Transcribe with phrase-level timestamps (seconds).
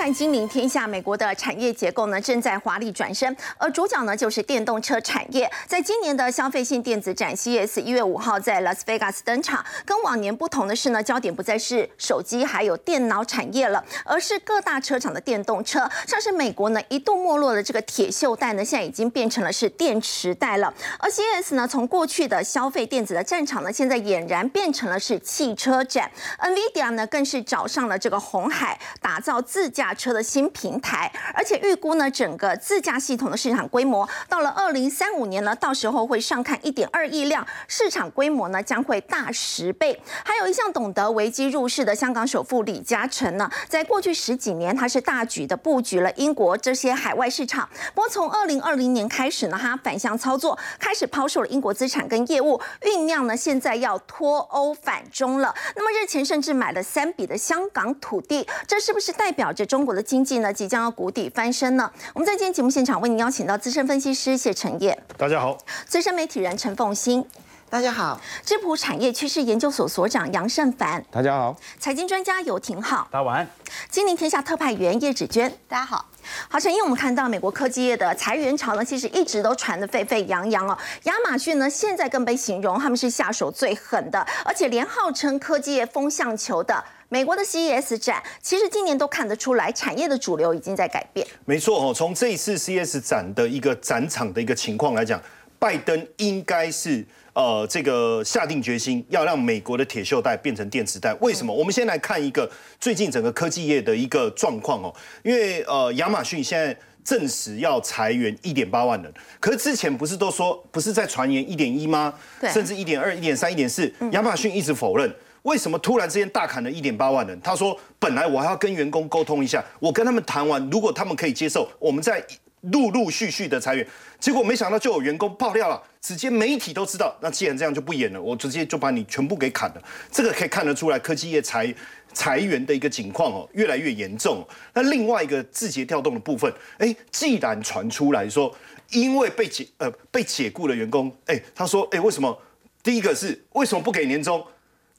[0.00, 5.46] 看《金陵天下》，美国的产业结构呢正在华丽转身，而主角呢就是电动车产业。
[5.66, 15.86] 在今年的消费性电子展 CES 一月五号在 Las Vegas 登场，跟往年不同的是呢，焦点不再是手机还有电脑产业了，而是各大车厂的电动车。
[16.06, 20.72] 像是美国呢一度没落的这个铁锈带呢，现在已经变成了是电池带了。
[20.98, 26.10] 而 CES 呢，从过去的消费电子的战场呢，现在俨然变成了是汽车展。
[26.38, 40.00] NVIDIA 呢更是找上了这个红海，打造自驾车的新平台，而且预估呢，整个自驾系统的市场规模到了二零三五年呢，到时候会上看一点二亿辆，市场规模呢将会大十倍。
[40.24, 47.68] 还有一项懂得危机入市的香港首富李嘉诚呢，在过去十几年，他是大举的布局了英国这些海外市场。
[47.94, 55.54] 不过从二零二零年开始呢，他反向操作，开始抛售了英国资产跟业务，酝酿呢现在要脱欧反中了。
[55.76, 61.90] 那么日前甚至买了三笔的香港土地，这是不是代表着中国的经济呢即将要谷底翻身呢？
[62.14, 65.56] 我们在今天节目现场为您邀请到资深分析师谢承业，大家好；
[65.86, 67.24] 资深媒体人陈凤欣，
[67.68, 73.46] 大家好；智普产业趋势研究所所长杨胜凡，大家好；财经专家尤廷浩，大家晚安；
[73.90, 76.06] 金陵天下特派员叶芷娟，大家好。
[76.48, 80.76] 好，陈毅，我们看到美国科技业的裁员潮呢，其实一直都传得沸沸扬扬哦。
[81.04, 86.84] 亚马逊呢，现在更被形容他们是下手最狠的，而且连号称科技业风向球的。
[87.12, 91.26] 美国的 CES 展，其实今年都看得出来，产业的主流已经在改变。
[91.44, 95.20] 没错哦，从这一次 CES 展的一个展场的一个情况来讲，
[95.58, 101.12] 拜登应该是呃这个下定决心要让美国的铁锈带变成电池带。
[101.14, 101.52] 为什么？
[101.52, 104.94] 我们先来看一个最近整个科技业的一个状况哦，
[105.24, 112.14] 因为呃亚马逊现在证实要裁员一点八万人，可是之前不是都说不是在传言一点一吗？
[112.52, 115.12] 甚至一点二、一点三、一点四，亚马逊一直否认。
[115.42, 117.40] 为什么突然之间大砍了一点八万人？
[117.40, 122.24] 他说，本来我还要跟员工沟通一下，我跟他们谈完，如果他们可以接受，我们再
[122.72, 123.86] 陆陆续续的裁员。
[124.18, 127.16] 结果没想到就有员工爆料了，直接媒体都知道。
[127.22, 129.82] 那既然这样就不演了，我直接就把你全部给砍了。
[130.12, 131.74] 这个可以看得出来，科技业裁
[132.12, 134.46] 裁员的一个情况哦，越来越严重。
[134.74, 138.54] 那另外一个字节跳动的部分，哎，既然传出来说，
[138.90, 142.38] 因为被解呃被解雇的员工，哎，他说，哎，为什么？
[142.82, 144.44] 第一个是为什么不给年终？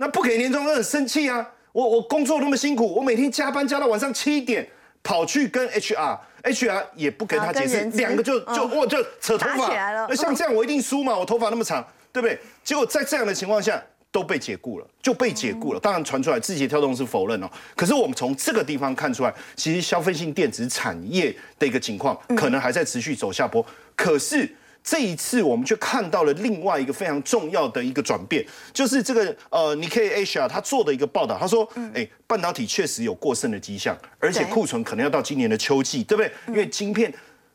[0.01, 1.47] 那不给年终，我很生气啊！
[1.72, 4.67] 我我工作那么辛苦，我每天加班加到晚上七点，
[5.03, 9.67] 跑去跟 HR，HR 也不跟他解释，两个就就我就扯头发。
[10.09, 11.16] 那像这样我一定输嘛？
[11.16, 12.40] 我头发那么长，对不对？
[12.63, 13.79] 结果在这样的情况下
[14.11, 15.79] 都被解雇了，就被解雇了。
[15.79, 17.47] 当然传出来，字节跳动是否认哦。
[17.75, 23.63] 可是我们从这个地方看出来，其实消费性电子产业的一个情况，可能还在持续走下坡。
[23.95, 24.51] 可是。
[24.83, 36.31] 这一次，我们却看到了另外一个非常重要的一个转变，就是这个呃，你可以 Asia 他做的一个报道，他说，哎，半导体确实有过剩的迹象，而且库存可能要到今年的秋季，对不对？
[36.47, 37.13] 因为晶片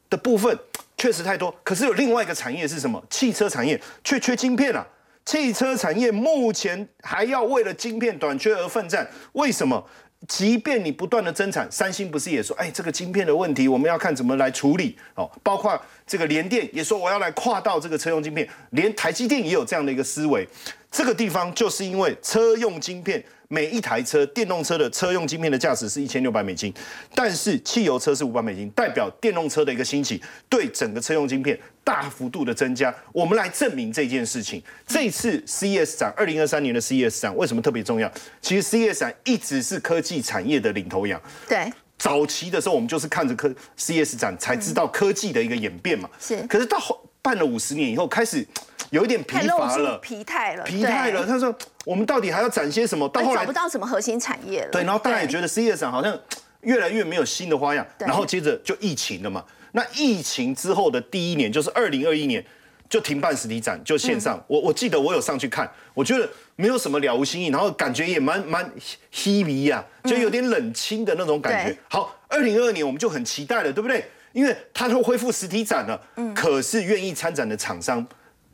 [0.09, 0.56] 的部分
[0.97, 3.03] 确实太多，可是有另外一个产业是什么？
[3.10, 4.87] 汽车产业却缺晶片了。
[5.25, 9.84] 汽车产业目前还要为了晶片短缺而奋战，为什么？
[10.26, 15.31] 即便你不断的增产，三星不是也说，哎，这个晶片的问题，我们要看怎么来处理哦。
[15.43, 20.47] 包括这个联电也说，我要来跨到这个车用晶片，连台积电也有这样的一个思维。
[20.91, 23.25] 这个地方就是因为车用晶片。
[23.49, 26.75] 每一台车电动车的车用晶片的价值是一千六百美金，
[27.15, 32.93] 但是汽油车是五百美金，代表电动车的一个兴起对整个车用晶片大幅度的增加。
[33.12, 34.61] 我们来证明这件事情。
[34.84, 38.11] 这次 CES 展，二零二三年的 CES 展为什么特别重要？
[38.43, 41.23] 其实 CES 展一直是科技产业的领头羊。
[41.49, 46.09] 对，早期的时候我们就是看着科 CES 展才知道科技的一个演变嘛。
[46.21, 48.47] 是，可是到后办了五十年以后，开始。
[48.91, 51.27] 有一点疲乏了，疲态了，疲态了。
[51.27, 51.53] 他说
[51.85, 54.71] ：“我们到底还要展些什么？”到后来找不到什么核心产业了。
[54.71, 56.17] 对，然后大家也觉得 CES 展好像
[56.61, 57.85] 越来越没有新的花样。
[57.99, 59.45] 然后接着就疫情了嘛。
[59.73, 62.43] 那疫情之后的第一年，就是二零二一年，
[62.88, 64.41] 就停办实体展，就线上。
[64.47, 68.70] 我我记得我有上去看，我觉得没有什么了无新意，然后感觉也蛮蛮
[69.11, 71.76] 稀微呀，就有点冷清的那种感觉。
[71.88, 74.05] 好，二零二二年我们就很期待了，对不对？
[74.32, 76.00] 因为它都恢复实体展了。
[76.17, 76.35] 嗯。
[76.35, 78.06] 可是愿意参展的厂商。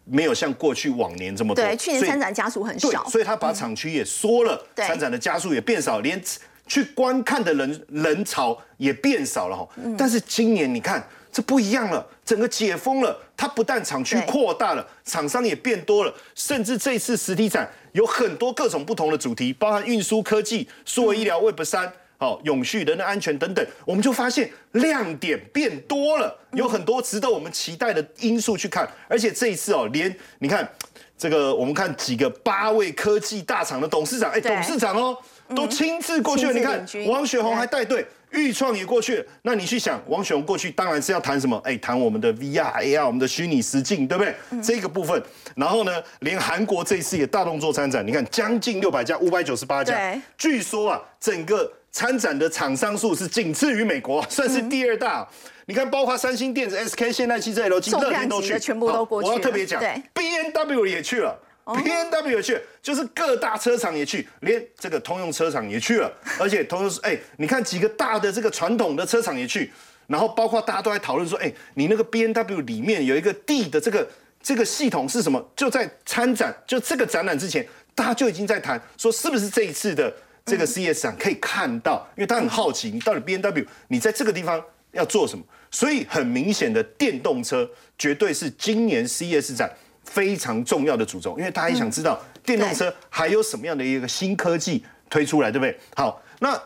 [0.04, 6.20] 没有像过去往年这么多，对，去年参展家数很少，所以他把厂区也缩了，参展的家数也变少，连
[6.66, 9.69] 去观看的人人潮也变少了哈。
[9.96, 21.90] 但是今年你看，这不一样了，整个解封了，它不但厂区扩大了，厂商也变多了，甚至这次实体展有很多各种不同的主题，包含运输科技、数位医疗、Web 三。
[22.19, 28.88] 好，永续、人的安全等等，我们就发现亮点变多了，有很多值得我们期待的因素去看。
[29.08, 30.70] 而且这一次哦，连你看
[31.19, 35.19] 这个，我们看几个八位科技大厂的董事长，哎，董事长哦，
[35.56, 36.52] 都亲自过去了。
[36.52, 39.25] 你看王雪红还带队，豫创也过去。
[39.43, 41.56] 那你去想，王雪红过去当然是要谈什么？
[41.64, 44.34] 哎，谈我们的 VR、AR，我们的虚拟实境，对不对？
[44.62, 45.23] 这个部分。
[45.55, 50.20] 然后呢，连韩国这一次也大动作参展，你看将近六百家，五百九十八家。
[50.37, 55.26] 据说啊，整个参展的厂商数是仅次于美国， 算是第二大。
[55.67, 59.28] 你看，包括三星电子、SK、现代汽车、LG、乐天都去，全部都过去。
[59.28, 59.81] 我要特别讲
[60.12, 61.38] ，B N W 也去了。
[61.64, 69.70] B N W 也去，就是各大车厂也去，连这个通用车厂也去了， 而且通用是哎，你看几个大的这个传统的车厂也去，
[70.09, 74.09] 然后包括大家都在讨论说，哎，你那个 B N W 里面有一个 D 的这个
[74.43, 75.53] 这个系统是什么？
[75.55, 77.64] 就在参展，就这个展览之前，
[77.94, 80.12] 大家就已经在谈说，是不是这一次的
[80.44, 82.05] 这个 C S 展可以看到？
[82.17, 84.61] 因为他很好奇，你到底 B N W 你在这个地方
[84.91, 85.44] 要做什么？
[85.70, 89.70] 所以很明显的，电动车绝对是今年 C S 展。
[90.12, 95.75] 非常重要的主轴，因为大家也想知道电动车还有什么样的一个新科技推出来，对不对？
[95.97, 96.61] 好，那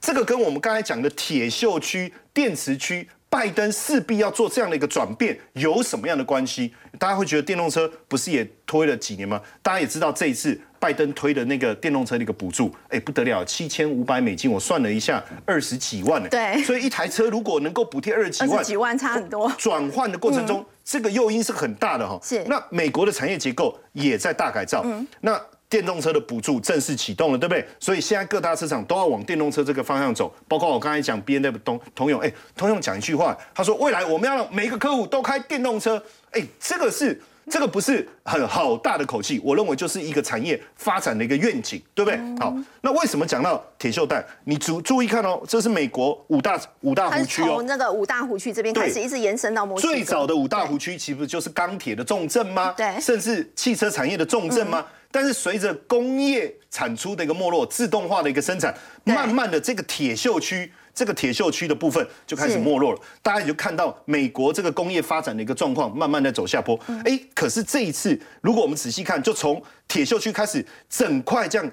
[0.00, 6.72] 这个跟我们刚才讲的铁锈区、电池区，拜登势必要做这样的一个转变，有什么样的关系？
[6.98, 9.40] 大家会觉得电动车不是也推了几年吗？
[9.62, 16.28] 大家也知道这一次拜登推的那个电动车的一个补助，哎，不得了，七千五百美金，我算了一下，二十几万呢。
[16.28, 19.52] 对，所以一台车如果能够补贴二十几万，二十几万差很多。
[19.58, 20.64] 转换的过程中。
[20.88, 22.44] 这个诱因是很大的哈，是。
[22.44, 25.04] 那美国的产业结构也在大改造，嗯。
[25.20, 25.36] 那
[25.68, 27.66] 电动车的补助正式启动了，对不对？
[27.80, 36.02] 所以现在各大车厂都要往电动车这个方向走，包括我刚才讲 B N W 通通用，哎，通用讲一句话，他说未来我们要让每个客户都开电动车，
[36.32, 37.20] 哎，这个是。
[37.48, 42.18] 这个不是很好大的口气，我认为就是一个产业发展的一个愿景，对不对？
[42.40, 44.20] 好，那为什么讲到铁锈带？
[44.42, 49.92] 你注注意看哦，这是美国五大五大湖区哦，从那个五大湖区这边开始，一直延伸到墨西哥。
[49.92, 52.74] 最早的五大湖区，岂不就是钢铁的重镇吗？
[52.76, 54.84] 对，甚至汽车产业的重镇吗？
[55.16, 60.70] 但是随着工业产出的一个没落，自动化的一个生产，慢慢的这个铁锈区。
[60.94, 66.78] 这个铁锈区的部分就开始没落了，大家也就看到美国这个工业发展的一个状况，慢慢的走下坡。
[67.06, 71.70] 哎，可是这一次，如果我们仔细看，就从铁锈区开始，整块这样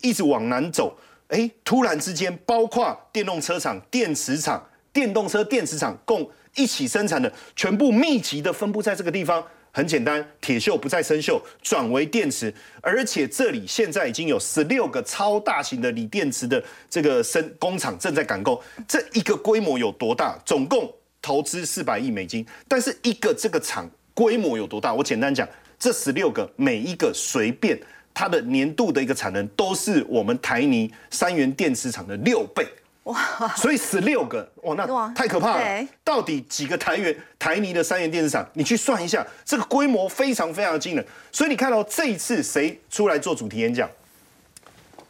[0.00, 0.96] 一直往南走，
[1.28, 9.44] 哎，突然之间，包括电动车厂、电池厂、电动车电池厂共一起生产的，全部密集的分布在这个地方。
[9.76, 12.50] 很简单，铁锈不再生锈，转为电池，
[12.80, 18.58] 而且这里现在已经有十六个超大型的锂电池的这个生工厂正在赶工。
[18.88, 20.40] 这一个规模有多大？
[20.46, 20.90] 总共
[21.20, 24.94] 投资四百亿美金，但是一个这个厂规模有多大？
[24.94, 25.46] 我简单讲，
[25.78, 27.78] 这十六个每一个随便
[28.14, 32.66] 它的年度的一个产能都是我们台泥三元电池厂的六倍。
[33.06, 33.54] 哇！
[33.56, 35.88] 所以十六个哇，那太可怕了。
[36.04, 38.48] 到底几个台元台泥的三元电子厂？
[38.54, 41.06] 你去算一下，这个规模非常非常惊人。
[41.30, 43.88] 所以你看到这一次谁出来做主题演讲？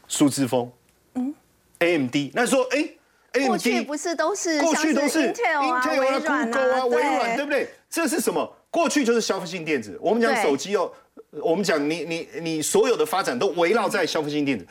[0.09, 0.71] 苏之峰，
[1.15, 1.35] 嗯
[1.81, 2.15] ，AMD。
[2.33, 2.89] 那说哎
[3.33, 7.69] ，AMD 过去不是都是过去都是 Intel 啊、Google 啊、微软，对不对？
[7.91, 8.57] 这是什么？
[8.71, 9.99] 过去就是消费性电子。
[10.01, 10.93] 我们讲手机哦，
[11.31, 14.67] 我们讲你你你所有的发展都围绕在消费性电子。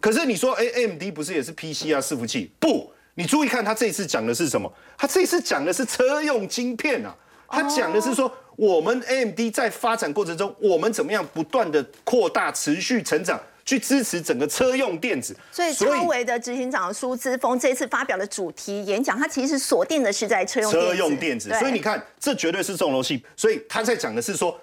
[0.00, 2.50] 可是你说，哎，A M D 不是也是 P C 啊，伺服器？
[2.58, 4.72] 不，你注意看，他这一次讲的是什么？
[4.96, 7.14] 他这一次讲的是车用晶片啊，
[7.48, 15.36] 他讲的是说，我们 A M D 在发展过程中，我们怎么样不断的扩大、持续成长，去支持整个车用电子。
[15.52, 21.50] 所以，超维的执行长苏之峰这次发表的主题演讲，他其实锁定的是在车用车用电子。
[21.58, 23.22] 所以你看，这绝对是重头戏。
[23.36, 24.58] 所以他在讲的是说，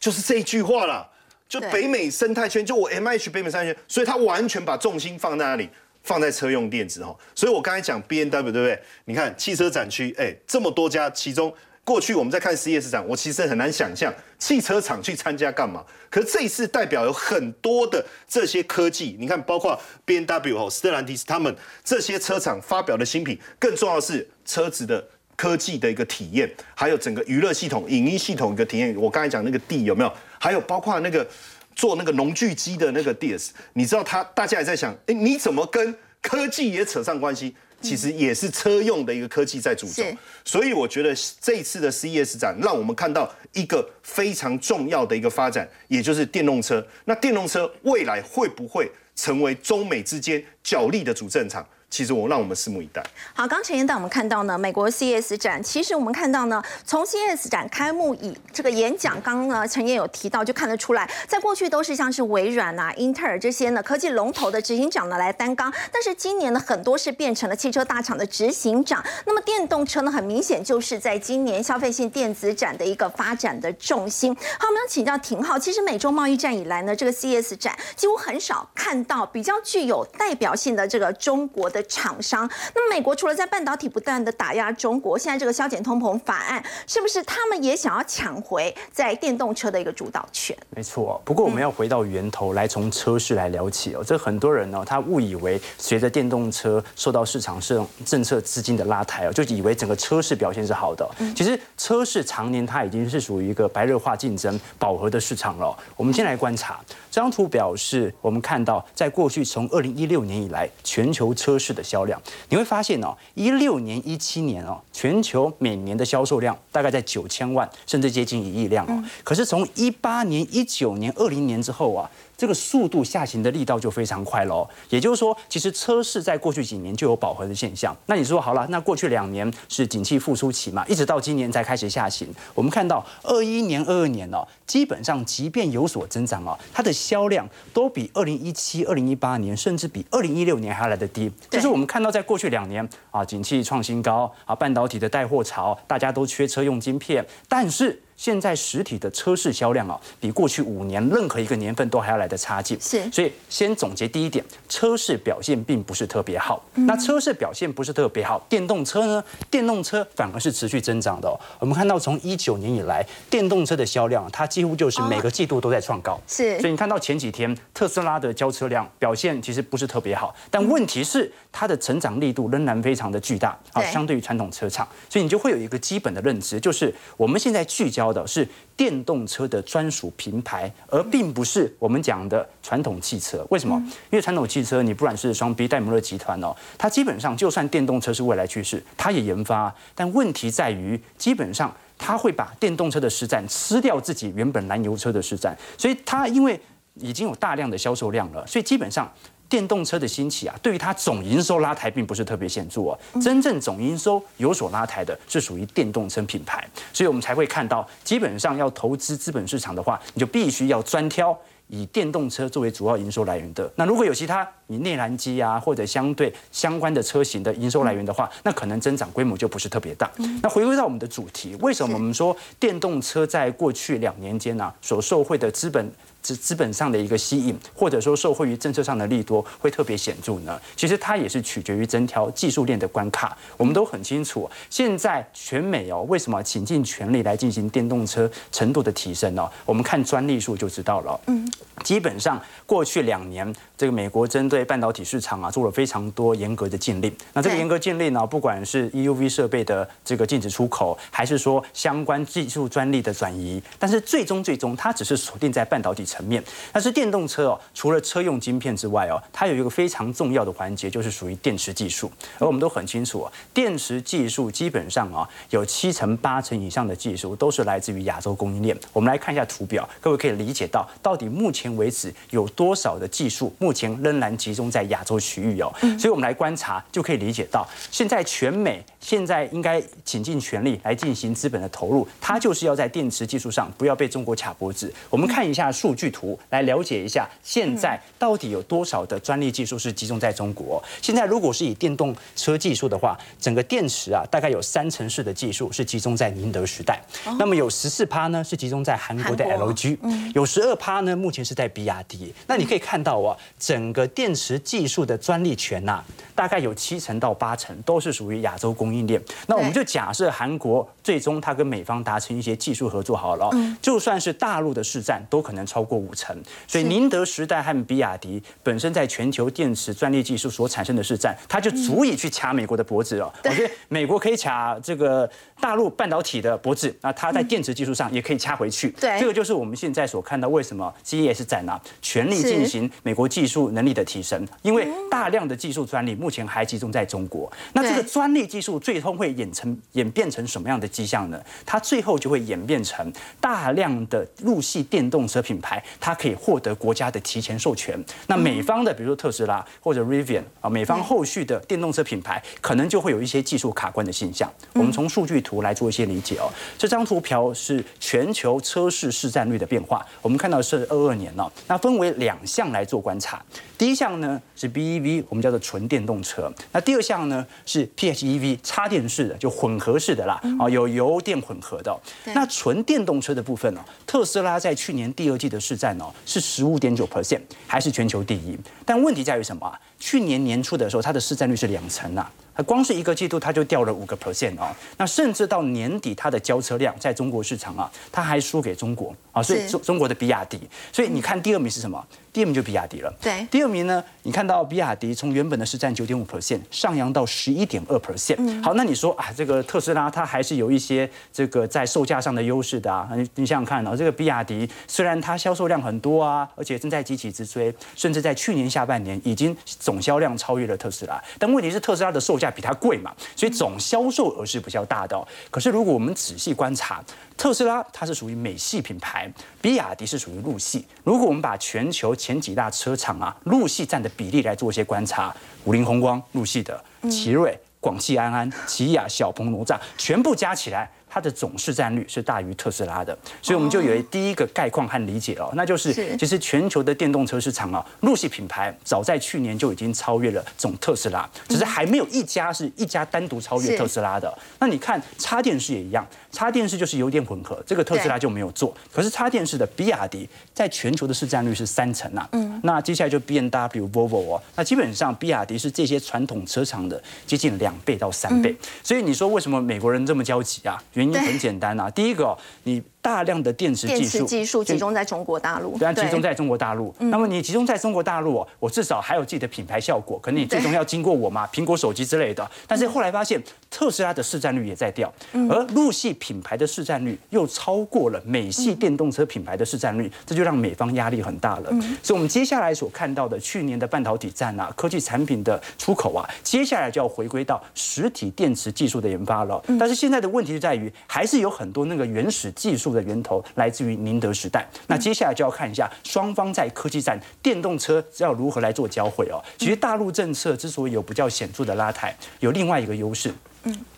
[0.00, 1.06] 就是这一句话了。
[1.48, 5.68] 就北美生态圈，就我 M H 北美生态圈，所以它完全把重心放在那里？
[6.04, 7.14] 放在车用电子哈。
[7.34, 8.80] 所以我刚才讲 B N W 对不对？
[9.04, 11.52] 你看汽车展区，哎，这么多家，其中
[11.84, 15.84] 过去我们在看 C S 展，我其实很难想象汽车厂去参加干嘛。
[16.08, 28.94] 可是这一次代表有很多的这些科技，你看包括 B N W 哦，斯特兰蒂斯他们这些车厂发表的新品，更重要的是车子的科技的一个体验，还有整个娱乐系统、影音系统一个体验。
[28.96, 30.12] 我刚才讲那个 D 有没有？
[30.38, 31.26] 还有包括那个
[31.74, 37.54] 做那个农具机的那个 DS，你知道他大家也在想，哎，你怎么跟科技也扯上关系？
[37.80, 40.02] 其实也是车用的一个科技在主轴。
[40.44, 46.84] 所以我觉得这一次的 CES 展让我们看到一个非常重要的一个发展，也就是电动车。
[47.04, 51.64] 那电动车未来会不会成为中美之间角力的主战场？
[51.90, 53.02] 其实我让我们拭目以待。
[53.32, 69.02] 好，刚陈彦带我们看到呢，美国 CS 展，其实我们看到呢，从 CS 展开幕以这个演讲，刚呢陈彦有提到，就看得出来，在过去都是像是微软啊、英特尔这些呢科技龙头的执行长呢来担纲，但是今年呢很多是变成了汽车大厂的执行长。
[69.24, 74.34] 那么电动车呢，很明显就是在今年消费性电子展的一个发展的重心。
[74.58, 81.77] 好，我们要请教廷浩，其实美洲贸易战以来呢，这个 CS 展几乎很少看到比较具有代表性的这个中国的。
[81.80, 82.48] 的厂商。
[82.74, 90.56] 那美国除了在半导体不断的打压中国，现在这个削减通膨法案，是不是他们也想要抢回在电动车的一个主导权？
[90.70, 94.02] 没错，不过我们要回到源头来，从车市来聊起哦。
[94.04, 101.08] 这很多人呢，他误以为随着电动车受到市场上政策资金的拉抬哦，就以为整个车市表现是好的。
[101.34, 105.76] 其实车市常年它已经是属于一个白热化竞争、饱和的市场了。
[105.96, 119.02] 我们先来观察这张图，表示我们看到在过去从二零一六年以来，全球车市的销量，你会发现哦，一六年、一七年哦，全球每年的销售量大概在九千万，甚至接近一亿辆哦。
[119.24, 122.08] 可是从一八年、一九年、二零年之后啊。
[122.38, 127.94] 这个速度下行的力道就非常快喽，也就是说，其实车市在过去几年就有饱和的现象。
[128.06, 132.32] 那你说好了，那过去两年是景气复苏期嘛，一直到今年才开始下行。
[132.54, 141.28] 我们看到二一年、二二年哦，基本上即便有所增长哦，它的销量都比二零一七、二零一八年，甚至比二零一六年还要来得低。
[141.50, 148.00] 就是我们看到在过去两年啊，景气创新高啊，半导体的带货潮，大家都缺车用晶片，但是。
[148.18, 152.76] 现在实体的车市销量啊，比过去五年任何一个年份都还要来的差劲。
[152.80, 156.60] 是，所以先总结第一点，车市表现并不是特别好。
[156.74, 159.24] 那车市表现不是特别好，电动车呢？
[159.48, 161.32] 电动车反而是持续增长的。
[161.60, 166.20] 我们看到从一九年以来，电动车的销量，它几乎就是每个季度都在创高。
[166.26, 174.86] 是，所以你看到前几天特斯拉的交车量表现其实不是特别好，但问题是它的成长力度仍然非常的巨大啊，相对于传统车厂。
[175.08, 178.07] 所以你就会有一个基本的认知，就是我们现在聚焦。
[178.12, 178.46] 的是
[178.76, 183.46] 电动车的专属品牌，而并不是我们讲的传统汽车。
[183.50, 183.76] 为什么？
[184.10, 189.74] 因为传统汽车，你不管是双 B 戴姆勒集团哦，它基本上就算电动车是未来趋势，它也研发。
[189.94, 196.60] 但问题在于，基本上它会把电动车的实战吃掉自己原本燃油车的实战，所以它因为
[196.94, 199.10] 已经有大量的销售量了，所以基本上。
[199.48, 202.98] 电动车的兴起啊，对于它总营收拉抬并不是特别显著啊。
[203.22, 211.36] 真正总营收有所拉抬的是属于电动车品牌，所以我们才会看到，基本上要投资资本市场的话，你就必须要专挑
[211.68, 213.70] 以电动车作为主要营收来源的。
[213.76, 220.10] 那如果有其他以内燃机啊或者相对相关的车型的营收来源的话，那可能增长规模就不是特别大。
[220.42, 225.90] 那回归到我们的主题，为什么我们说电动车在过去两年间呢所受惠的资本？
[226.28, 230.60] 资资本上的一个吸引，或者说受惠于政策上的利多，会特别显著呢？
[230.76, 233.34] 其实它也是取决于整条技术链的关卡。
[233.56, 239.48] 我们都很清楚，现在全美哦，为什么倾尽全力来进行电动车程度的提升呢？
[239.64, 241.18] 我们看专利数就知道了。
[241.28, 241.50] 嗯，
[241.82, 247.10] 基本上过去两年，这个美国针对半导体市场啊，做了非常多严格的禁令。
[247.32, 256.04] 那这个严格禁令呢，不管是 EUV 设备的这个禁止出口，还是说相关技术专利的转移，但是最终最终它只是锁定在半导体。
[256.18, 262.10] 层面，但是电动车哦，除了车用晶片之外哦，它有一个非常重要的环节，就是属于电池技术。
[262.38, 268.76] 而我们都很清楚哦，电池技术基本上啊，有七成八成以上的技术都是来自于亚洲供应链。
[268.92, 275.72] 我们来看一下图表，各位可以理解到，到底目前为止有多少的技术目前仍然集中在亚洲区域哦。
[275.96, 284.92] 所以我们来观察，就可以理解到，现在全美现在应该倾尽全力来进行资本的投入，它就是要在电池技术上不要被中国卡脖子。
[285.10, 285.98] 我们看一下数。
[285.98, 290.80] 据图来了解一下，现在到底有多少的专利技术是集中在中国？
[291.02, 297.02] 现在如果是以电动车技术的话，整个电池啊，大概有三成式的技术是集中在宁德时代，
[297.36, 299.98] 那么有十四趴呢是集中在韩国的 LG，
[300.34, 302.32] 有十二趴呢目前是在比亚迪。
[302.46, 306.04] 那你可以看到啊，整个电池技术的专利权呐，
[306.36, 309.20] 大概有七成到八成都是属于亚洲供应链。
[309.48, 313.50] 那我们就假设韩国最终它跟美方达成一些技术合作好了，
[313.82, 315.88] 就算是大陆的市占都可能超。
[315.88, 316.36] 过五成，
[316.66, 323.32] 所以宁德时代和比亚迪本身在全球电池专利技术所产生的市占，它就足以去掐美国的脖子了。
[323.44, 325.26] 我觉得美国可以卡这个
[325.60, 328.90] 大陆半导体的脖子，那它在电池技术上也可以掐回去。
[329.00, 337.50] 对，这个就是我们现在所看到为什么 CES 展呢全力进行美国技术能力的提升，因为大量的技术专利目前还集中在中国。
[337.72, 341.40] 那这个专利技术最终会演成演变成什么样的迹象呢？
[341.66, 345.82] 它最后就会演变成大量的入系电动车品牌。
[346.00, 354.50] 它可以获得国家的提前授权，那美方的比如说特斯拉或者 Rivian 啊，美方后续的电动车品牌可能就会有一些技术卡关的现象。
[354.74, 356.50] 我们从数据图来做一些理解哦。
[356.76, 363.40] 这张图表是全球车市市占率的变化，我们看到是二二年了，那分为两项来做观察。
[363.78, 366.52] 第一项呢是 BEV，我们叫做纯电动车。
[366.72, 371.96] 那第二项呢是 PHEV，插电式的就混合式的啦，啊有油电混合的。
[372.34, 375.58] 那纯电动车的部分呢，特斯拉在去年第二季的。
[375.68, 378.58] 市占哦是十五点九 percent，还是全球第一。
[378.86, 379.70] 但问题在于什么？
[379.98, 382.32] 去年年初的时候，它的市占率是两成啊。
[382.64, 384.74] 光是一个季度，它就掉了五个 percent 哦。
[384.96, 389.42] 那甚至到年底，它的交车量在中国市场啊，它还输给中国啊。
[389.42, 390.60] 所以中中国的比亚迪，
[390.92, 392.04] 所以你看第二名是什么？
[392.30, 393.12] 第二名就比亚迪了。
[393.20, 398.62] 对，第二名呢，你看到比亚迪从原本的是占九点五 percent 上扬到十一点二 percent。
[398.62, 403.08] 好，那你说啊，这个特斯拉它还是有一些这个在售价上的优势的啊。
[403.16, 411.20] 你你想想看啊，这个比亚迪虽然它销售量很多啊，而且正在急起直追，甚至在去年下半年已经总销量超越了特斯拉。
[411.38, 415.18] 但问题是特斯拉的售价比它贵嘛，所以总销售额是比较大的。
[415.50, 417.02] 可是如果我们仔细观察，
[417.38, 420.84] 特斯拉它是属于美系品牌，比亚迪是属于陆系。
[421.04, 430.90] 如果我们把全球前几大车厂啊陆系占的比例来做一些观察，五菱宏光陆系的，奇瑞、广汽安安、起亚、小鹏、哪吒，全部加起来。
[431.10, 444.32] 它的总市占率是大于特斯拉的，所以我们就有第一个概况和理解哦，那就是其实全球的电动车市场啊，陆系品牌早在去年就已经超越了总特斯拉，只是还没有一家是一家单独超越特斯拉的。
[444.58, 446.06] 那你看插电式也一样，
[446.38, 448.72] 插电式就是油电混合，这个特斯拉就没有做。
[448.92, 458.54] 可是插电式的比亚迪在全球的市占率是三成啊，嗯，那接下来就 B N W、Volvo 哦，那基本上比亚迪是这些传统车厂的接近两倍到三倍。
[458.84, 460.80] 所以你说为什么美国人这么焦急啊？
[460.92, 466.94] 原因很简单啊，第一个，你大量的电池技术技术集中在中国大陆，对，集中在中国大陆。
[466.98, 472.48] 那么你集中在中国大陆，我至少还有自己的品牌效果，可能你最终要经过我嘛，苹果手机之类的。
[472.66, 475.10] 但是后来发现，特斯拉的市占率也在掉，
[475.48, 481.70] 而陆系品牌的市占率又超过了美系电动车品牌的市占率，这就让美方压力很大了。
[482.02, 489.62] 所以，我们接下来所看到的去年的半导体战啊，科技产品的出口啊，接下来就要回归到实体电池技术的研发了。
[489.80, 494.66] 但是现在的问题就在于，还是有很多那个原始技术的源头来自于宁德时代。
[494.86, 499.42] 那接下来就要看一下双方在科技战，电动车要如何来做交汇哦。
[499.56, 503.32] 其实大陆政策之所以有比较显著的拉抬，有另外一个优势。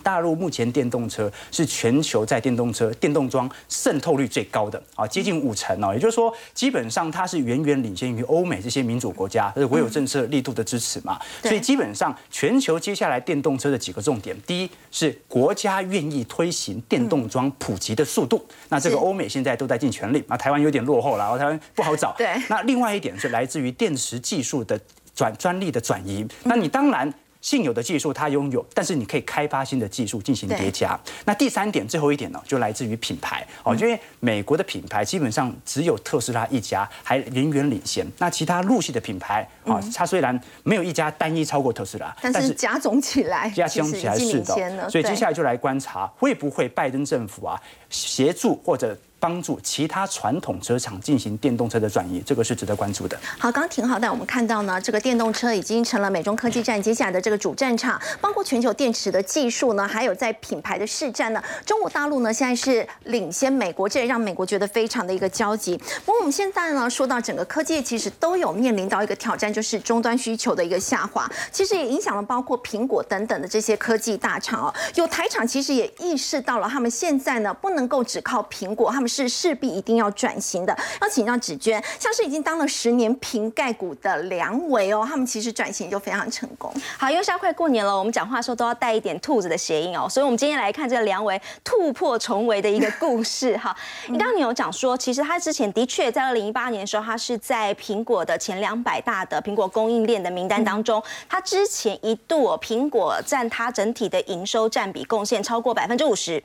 [0.02, 5.92] 大陆目前电动车是全球在电动车电动桩渗透率最高的啊，接近五成哦。
[5.92, 11.18] 也就是说，基本上它是远远领先于欧美这些民主国家，是国有政策力度的支持嘛。
[11.42, 22.14] 所以基本上全球接下来电动车的几个重点，第一是国家愿意推行电动桩普及的速度，那这个欧美现在都在尽全力，那台湾有点落后了，台湾不好找。
[22.16, 22.28] 对。
[22.48, 24.80] 那另外一点是来自于电池技术的
[25.14, 27.12] 转专利的转移，那你当然。
[27.40, 30.98] 现有的技术它拥有，但是你可以开发新的技术进行叠加。
[31.24, 38.06] 那第三点，最后一点呢，就来自于品牌哦，因为美国的品牌基本上只有特斯拉一家还远远领先。
[38.18, 44.90] 那其他陆系的品牌啊，它虽然没有一家单一超过特斯拉，但是加总起来，加总起来是的。
[44.90, 48.96] 所以接下来就来观察，会不会拜登政府啊协助或者。
[49.20, 53.16] 帮助其他传统车厂进行电动车的转移，这个是值得关注的。
[53.38, 65.76] 好，刚刚挺好，但我们看到呢，这个电动车已经成了美中科技战接下来的这个主战场，包括全球电池的技术呢，还有在品牌的市占呢，中国大陆呢现在是领先美国，这也让美国觉得非常的一个焦急。
[66.06, 74.74] 不过我们现在呢，说到整个科技其实都有面临到一个挑战，就是终端需求的一个下滑，其实也影响了包括苹果等等的这些科技大厂哦。
[74.94, 79.09] 有台厂其实也意识到了，他们现在呢不能够只靠苹果，他们。
[79.10, 86.72] 是势必一定要转型的，要请教芷娟，像是已经当了十年瓶盖股的梁伟哦，他们其实转型就非常成功。
[86.96, 93.76] 好，因为现在快过年了，我们讲话的时候都要带一点兔子的谐音哦，所以我们今天来看这个梁伟突破重围的一个故事哈。
[94.08, 106.42] 你刚刚你有讲说，其实他之前的确在二零一八年的时候，他是在苹果的前两百大的苹果供应链的名单当中，他之前一度苹果占他整体的营收占比贡献超过百分之五十。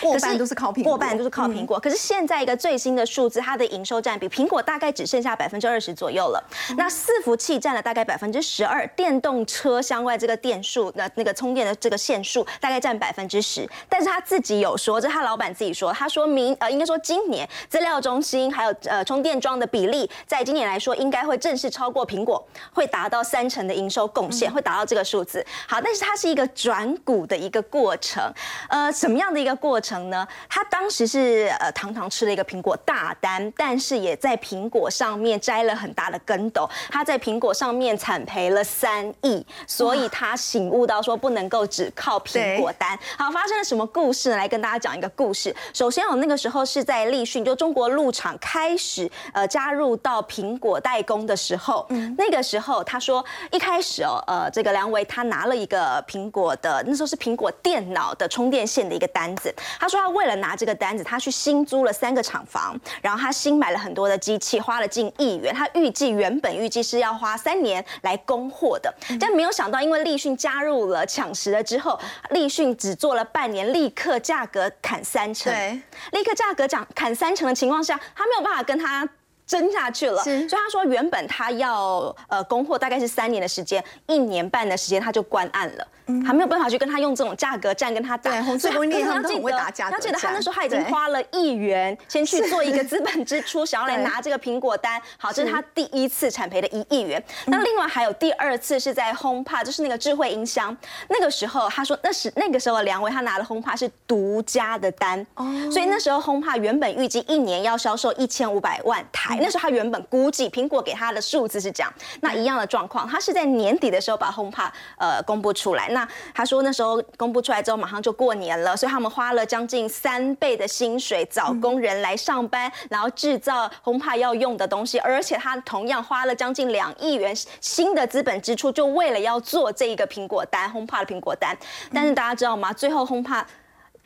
[0.00, 1.78] 过半都是靠苹果，过半都是靠苹果。
[1.78, 6.42] 可是现在一个最新的数字，它的营收占比，苹果大概只剩下百分之二十左右了。
[6.76, 13.68] 那伺服器占了大概百分之十二，电动车相关这个电数，那那个充电的这个线数大概占百分之十。
[13.88, 25.46] 但是他自己有说，这他老板自己说，他说明呃，应该说今年资料中心还有呃充电桩的比例，在今年来说应该会正式超过苹果，会达到三成的营收贡献，会达到这个数字。
[25.68, 28.20] 好，但是它是一个转股的一个过程，
[28.68, 29.43] 呃，什么样的？
[29.44, 42.98] 一个过程呢，他当时是呃堂堂吃了一个苹果大单，但是也在苹果上面摘了很大的跟斗，他在苹果上面惨赔了三亿，所以他醒悟到说不能够只靠苹果单。
[43.18, 44.36] 好，发生了什么故事呢？
[44.38, 45.54] 来跟大家讲一个故事。
[45.74, 59.33] 首先，我那个时候是在立讯，就中国路厂开始呃加入到苹果代工的时候，嗯那个时候他说一开始哦，呃这个梁维他拿了一个苹果的那时候是苹果电脑的充电线的一个单。
[59.34, 59.54] 单子。
[59.78, 65.52] 他说他为了拿这个单子，他去新租了三个厂房，然后他新买了很多的机器，花了近亿元。
[65.54, 71.98] 他预计原本预计是要花三年来供货的，但没有想到因为立讯加入了抢食了之后，
[72.30, 75.80] 立讯只做了半年，立刻价格砍三成，对，
[76.12, 79.08] 立刻价格涨砍三成的情况下，他没有办法跟他。
[79.46, 85.86] 争下去了，所以他说原本他要呃供货大概是三年的时间，一年半的时间他就关案了。
[86.22, 95.00] 还没有办法去跟他用这种价格战跟他打，对，红色供应链他们很会打价格他记得他那时候他已经花了亿元先去做一个资本支出，想要来拿这个苹果单。
[95.16, 97.22] 好，这是他第一次产赔的一亿元。
[97.46, 100.76] 那另外还有第二次是在 HomePod，就是那个智慧音箱。
[101.08, 111.92] 那个时候他说那是那个时候梁伟他拿的 HomePod 是独家的单，哦，所以那时候 HomePod 原本预计一年要销售一千五百万台，那时候他原本估计苹果给他的数字是这样。
[112.20, 115.88] 那一样的状况，他是在年底的时候把 HomePod 呃公布出来。
[115.88, 131.56] 那他说那时候公布出来之后，马上就过年了，所以他们花了将近三倍的薪水找工人来上班，然后制造轰趴要用的东西，而且他同样花了将近两亿元新的资本支出，就为了要做这一个苹果单轰趴的苹果单。
[131.92, 132.72] 但是大家知道吗？
[132.72, 133.46] 最后轰趴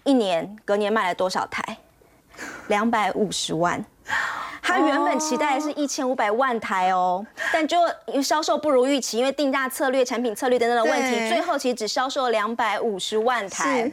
[0.04, 1.76] 一年隔年卖了多少台？
[2.68, 3.84] 两百五十万。
[4.68, 7.78] 他原本期待的是一千五百万台哦，但就
[8.22, 13.90] 销售不如预期，因为定价策略、产品策略等等的问题，最后其实只销售了两百五十万台。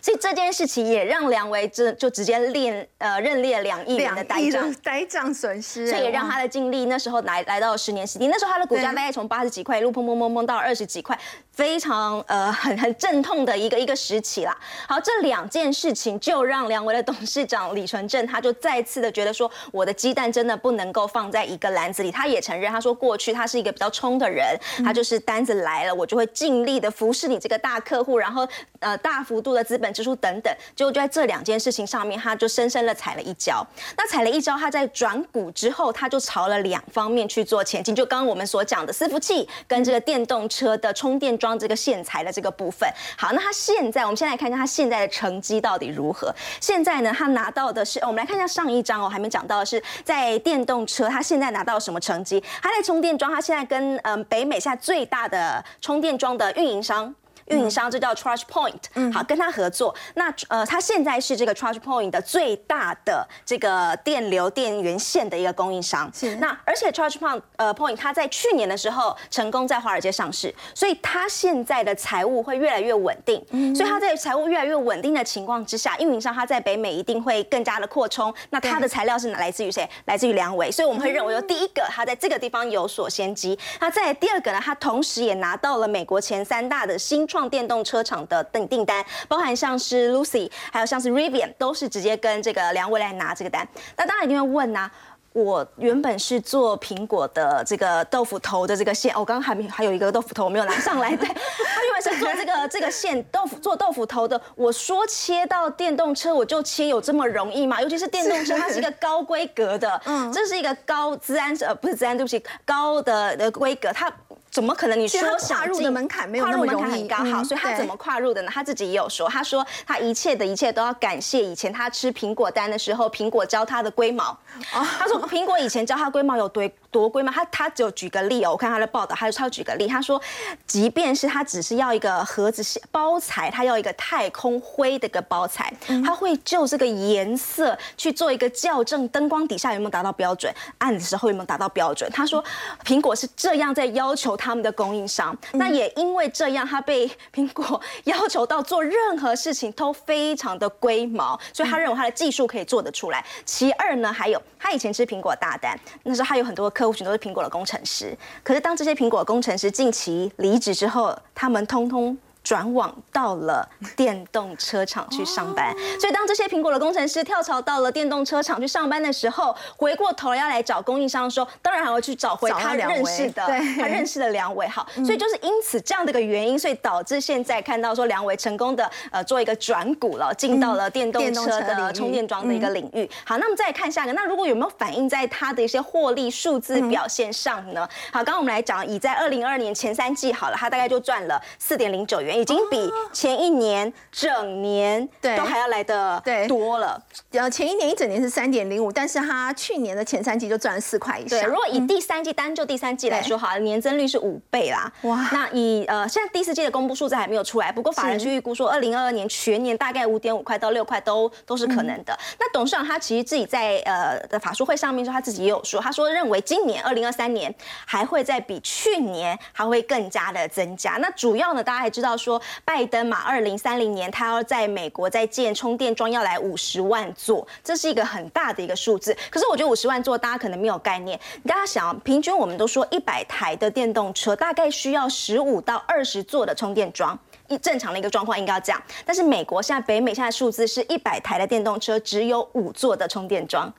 [0.00, 11.18] 所以这件事情也让梁维这就直接列呃认列两亿元的呆账，呆账损失，所以也让他的净利那时候来来到了十年时低，那时候他的股价大概从八十几块一路砰砰砰砰到二十几块，
[11.58, 14.56] 非常呃 很很阵痛的一个一个时期啦。
[14.86, 22.12] 好，这两件事情就让梁维的董事长李纯正他就再次的觉得说，我的鸡蛋真的不能够放在一个篮子里。
[22.12, 28.46] 他也承认，他说过去他是一个比较冲的人，他就是单子来了，我就会尽力的服侍你这个大客户，然后
[28.78, 33.66] 呃大幅度的资本支出等等，结果就在这两件事情上面，他就深深的踩了一跤。
[33.96, 37.92] 那踩了一跤，他在转股之后，他就朝了两方面去做前进。
[37.92, 42.88] 就刚刚我们所讲的伺服器跟这个电动车的充电桩这个线材的这个部分。
[43.16, 46.34] 好，那他现在，我们先来看一下他现在的成绩到底如何。
[46.60, 52.42] 现在呢，他拿到的是，我们来看一下上一张哦，还没讲到的是在电动车，他现在拿到什么成绩？
[52.60, 57.14] 他在充电桩，他现在跟嗯北美现在最大的充电桩的运营商。
[57.48, 59.94] 运营商这叫 Charge Point，嗯，好，跟他合作。
[60.14, 66.10] 那呃，他现在是这个 Charge Point 的最大的这个电流电源线的一个供应商。
[66.14, 66.36] 是。
[66.36, 73.44] 那而且 Charge Point 呃 Point 它在去年的时候成功在华尔街上市，所以它现在的财务会越来越稳定。
[73.50, 73.74] 嗯。
[73.74, 78.32] 所以它在财务越来越稳定的情况之下，运营商它在北美一定会更加的扩充。
[78.50, 79.88] 那它的材料是来自于谁？
[80.04, 80.70] 来自于梁伟。
[80.70, 83.58] 所以我们会认为说，第一个它在这个地方有所先机。
[83.80, 87.37] 那在第二个呢，它同时也拿到了美国前三大的新创。
[87.38, 93.66] 创电动车厂的订订单，包含像是 Lucy，还有像是 Rivian，都是直接跟这个梁伟来拿这个单。
[93.96, 94.90] 那当然一定会问呐，
[95.32, 104.40] 我原本是做苹果的这个豆腐头的这个线，我刚刚还没还有一个豆腐头我没有拿上来，对， 他原本是做这个这个线豆腐做豆腐头的。
[104.56, 107.80] 我说切到电动车我就切，有这么容易吗？
[107.80, 114.12] 尤其是电动车，它是一个高规格的，嗯，这是一个高资安呃不是资安，对不起，高的的规格，它。
[114.50, 114.98] 怎么可能？
[114.98, 118.50] 你说跨入的门槛没有那么容易，高好，所以他怎么跨入的呢？
[118.52, 124.36] 他自己也有说，他说他一切的一切都要感谢以前他吃苹果丹的时候，苹果教他的龟毛。
[124.72, 130.20] 他说苹果以前教他龟毛有多多龟毛，他他只有举个例哦，我看他的报道，他就举个例，他说，
[130.66, 135.72] 即便是他只是要一个盒子包材，他要一个太空灰的一个包材，
[136.04, 142.10] 他会就这个颜色去做一个校正，灯光底下有没有达到标准，暗的时候有没有达到标准。
[142.12, 142.42] 他说
[142.84, 144.28] 苹果是这样在要求。
[144.38, 153.24] 他们的供应商，那也因为这样，他被苹果要求到做任何事情都非常的龟毛，所以他认为他的技术可以做得出来。
[153.44, 162.16] 其二呢，还有他以前吃苹果大单，那时候他有很多的客户群都是苹果的工程师，可是当这些苹果工程师近期离职之后，他们通通。
[162.42, 173.46] 转往到了电动车厂去上班，所以当这些苹果的工程师跳槽到了电动车厂去上班的时候，回过头要来找供应商的时候，当然还会去找回他认识的，
[173.78, 174.66] 他认识的梁伟。
[174.66, 183.08] 好，所以就是因此这样的一个原因，所以导致现在看到说梁伟成功的呃做一个转股了，进到了电动车的充电桩的一个领域。
[183.24, 187.86] 好，那么再看下一个，那如果有没有反映在他的一些获利数字表现上呢？
[188.10, 192.37] 好，刚刚我们来讲，以在二零二二年前三季好了，他大概就赚了四点零九元。
[192.40, 197.02] 已经比前一年整年对都还要来的对多了。
[197.32, 201.50] 呃，前一年一整年是三点零五，但是它去年的前三季就赚了四块以对，上。
[201.50, 204.90] 如果以第三季、单就第三季来说，好了，年增率是五倍啦。
[205.02, 212.18] 哇哇，那以呃现在第四季的公布数字还没有出来，不过法人是是预估说，二零二二年全年大概五点五块到六块都都是可能的。
[212.38, 217.52] 那董事长他其实自己在呃的法说会上面说，他自己也有说，他说认为今年二零二三年
[217.86, 220.98] 还会再比去年还会更加的增加。
[220.98, 229.16] 那主要呢，大家还知道说，拜登嘛，二零三零年他要在美国再建充电桩要来五十万座，这是一个很大的一个数字。
[229.30, 237.16] 可是我觉得五十万座大家可能没有概念，大家想，平均我们都说一百台的电动车大概需要十五到二十座的充电桩。
[237.46, 243.72] 一正常的一个状况应该要这样，但是美国现在北美现在数字是一百台的电动车只有五座的充电桩。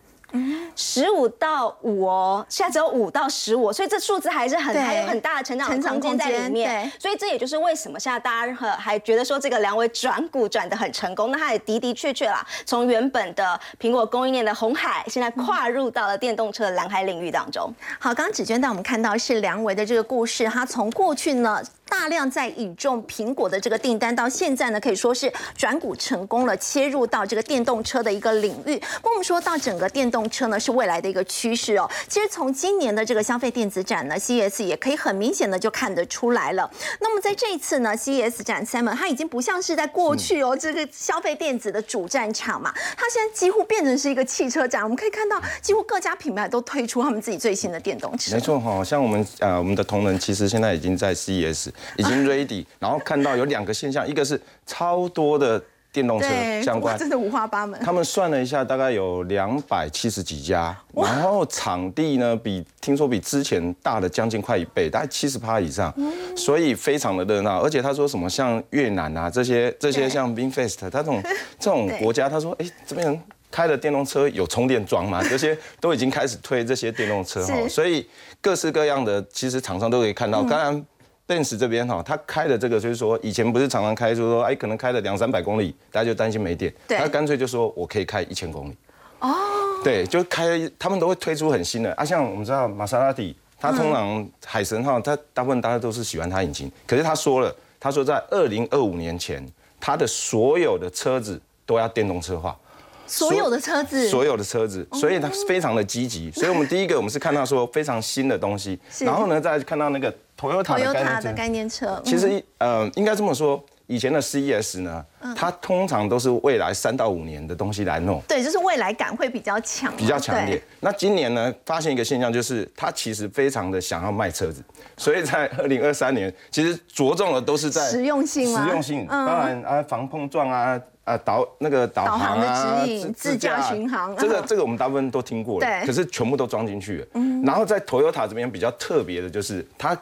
[0.75, 6.91] 十五到五哦，现在只有五到十五，所以这数字还是很对还有很大的成长空间在里面间。
[6.99, 11.31] 所以这也就是为什么现在大家还还觉得说这个梁伟转股转的很成功。
[11.31, 17.73] 那他也的的确确啦，从原本的苹果供应链的红海，现在跨入到了电动车的蓝海领域当中。
[17.99, 28.77] 好，刚刚芷娟带我们看到是梁维的这个故事，他从过去呢大量在倚重苹果的这个订单，到现在呢可以说是转股成功了，切入到这个电动车的一个领域。
[28.77, 31.89] 不过我们说到整个电动车呢是未来的一个趋势哦。
[32.07, 36.69] 其实从今年的这个消费电子展呢，CES 也可以很明显的就看得出来了。
[37.01, 44.83] 那么在这一次呢，CES 展 Simon 它已经不像是在过去哦这个消费电子的主战场嘛，它现在几乎变成是一个汽车展。
[44.83, 48.35] 我们可以看到，几乎各家品牌都推出他们自己最新的电动车。
[48.35, 55.61] 没错哈，像我们呃我们的同仁其实现在已经在 CES 已经 ready， 然后看到有两个现象，一个是超多的
[55.91, 56.27] 电动车，
[56.63, 57.79] 相关，真的五花八门。
[57.83, 65.91] 他们算了一下，大概有两百七十几家，然后场地呢比听说比之前大了将近快一倍，大概七十趴以上，
[66.37, 67.59] 所以非常的热闹。
[67.61, 71.23] 而且他说什么像越南啊这些这些对像 Vinfast，他这种
[71.59, 75.23] 这种国家，他说哎这边人开的电动车有充电桩吗？
[75.27, 78.07] 这些都已经开始推这些电动车哈，所以
[78.39, 80.85] 各式各样的其实厂商都可以看到，当然。
[81.29, 86.97] Benz 这边哈，他开的这个就是说，以前不是常常开，就是说，哎，可能开了两三百公里，大家就担心没电，对。
[86.97, 88.75] 他干脆就说我可以开一千公里。
[89.19, 89.35] 哦，
[89.83, 99.45] 对，就开，他们都会推出很新的啊，像我们知道玛莎拉蒂，它通常海神号，它大部分大家都是喜欢它引擎，可是他说了，他说在二零二五年前，
[99.79, 102.57] 他的所有的车子都要电动车化。
[103.05, 106.29] 所有的车子，所有的车子，所以它非常的积极。
[106.29, 111.33] 所以我们第一个，我们是看到说非常新的东西，然后呢，再看到那个 Toyota 的概念的车。
[111.33, 115.03] 概念车，其实呃，应该这么说，以前的 CES 呢，
[115.35, 118.21] 它通常都是未来三到五年的东西来弄。
[118.27, 120.61] 对，就是未来感会比较强，比较强烈。。
[120.79, 124.63] 那今年呢，发现一个现象，就是它其实非常的想要卖车子，
[124.95, 130.79] 所以在 二零二三年，其实着重的都是在实用性吗实用性，嗯当然啊，防碰撞啊。
[131.05, 137.07] 啊，导那个导导航航啊，的指引自驾巡航这个嗯这个我们大部分都听过了，对可是全部都装进去了。
[137.43, 139.97] 然后在 Toyota 这边比较特别的就是它。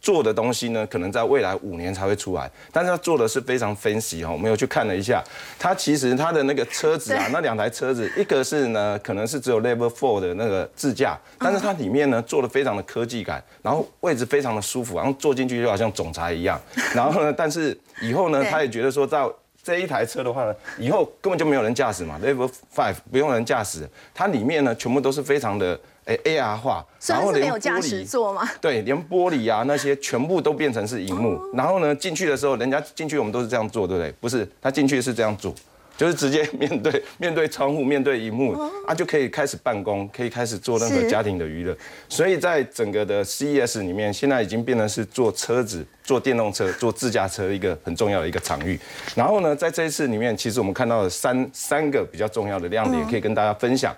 [0.00, 5.22] 做的东西呢，可能在未来五年才会出来，但是他做的是非常分析哦，我们有去看了一下，
[5.58, 16.60] 它其实它的那个车子啊，那两台车子，一个是呢，可能是只有 Level Four 的那个自驾，但是它里面呢做的非常的科技感，然后位置非常的舒服，然后坐进去就好像总裁一样，
[16.94, 19.24] 然后呢，但是以后呢，他也觉得说在。
[19.62, 25.78] 这一台车的话呢，以后根本就没有人驾驶嘛，Level Five 不用人驾驶，它里面呢全部都是非常的
[26.10, 31.40] 诶 AR 化，虽然后没有驾驶座吗，对，连玻璃啊那些全部都变成是荧幕。
[31.54, 34.12] 然后呢，进去的时候，人家进去我们都是这样做，对不对？
[34.20, 35.54] 不是，他进去是这样做，
[35.96, 41.76] 就是直接 面对面对窗户，面对荧幕，啊就可以开始办公，可以开始做任何家庭的娱乐。
[42.08, 48.76] 所以在整个的 CES 里面，现在已经变成是做车子、做电动车、做自驾车一个很重要的一个场域。
[49.14, 53.94] 然后呢，在这一次里面，其实我们看到了三三个比较重要的亮点，可以跟大家分享。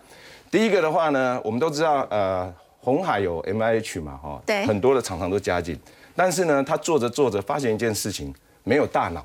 [0.53, 4.67] 第一个的话呢，我们都知道，呃，红海有 M I H 嘛，哈，对。
[4.67, 5.75] 很多的厂商都加进，
[6.15, 9.25] 但是呢，他做着做着发现一件事情，没有大脑，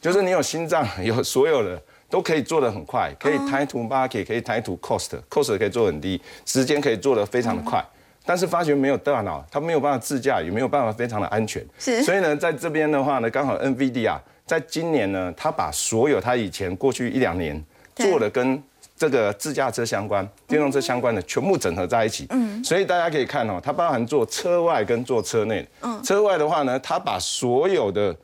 [0.00, 7.84] 就是你有心脏，有所有的都可以做得很快，可以 time to market，可以 time to cost，cost 可以做很低，时间可以做得非常的快。
[8.24, 11.62] 但是发觉没有大脑，它没有办法自驾，也没有办法非常的安全。
[11.78, 12.02] 是。
[12.02, 17.62] 所以呢，在这边的话呢，刚好 NVIDIA 在今年呢，它把所有它以前过去一两年
[17.94, 18.62] 做的跟
[19.10, 22.26] 这个自驾车相关、电动车相关的全部整合在一起。
[22.30, 25.66] 嗯，所以大家可以看哦，它包含做车外跟做车内。
[25.82, 28.16] 嗯，车外的话呢，它把所有的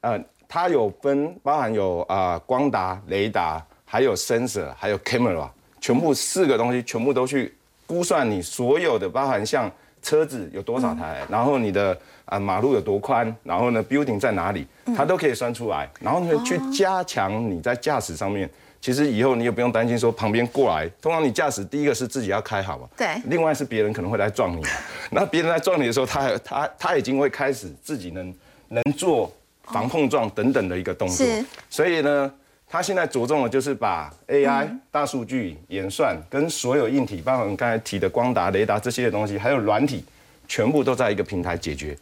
[0.00, 5.48] 呃，它有分包含有啊、光达、雷达，还有 sensor，还有 camera，
[5.80, 7.54] 全部四个东西全部都去
[7.86, 9.70] 估算你所有的，包含像
[10.02, 18.50] 车子有多少台，然后你的啊马路有多宽，然后呢 building 在哪里，它都可以算出来，然后呢去加强你在驾驶上面。
[18.80, 23.06] 其实以后你也不用担心说旁边过来，通常你驾驶第一个是自己要开好嘛，对。
[23.26, 24.62] 另外是别人可能会来撞你，
[25.12, 28.34] 那别人来撞你的时候，他还他他已经会开始自己能
[28.68, 29.30] 能做
[29.64, 31.26] 防碰撞等等的一个动作。
[31.26, 32.32] 是，所以呢，
[32.66, 40.02] 他现在着重的就是把 AI、大数据演算跟所有硬体，包括我们刚才提的光达、雷达这些的东西，还有软体，
[40.48, 41.94] 全部都在一个平台解决，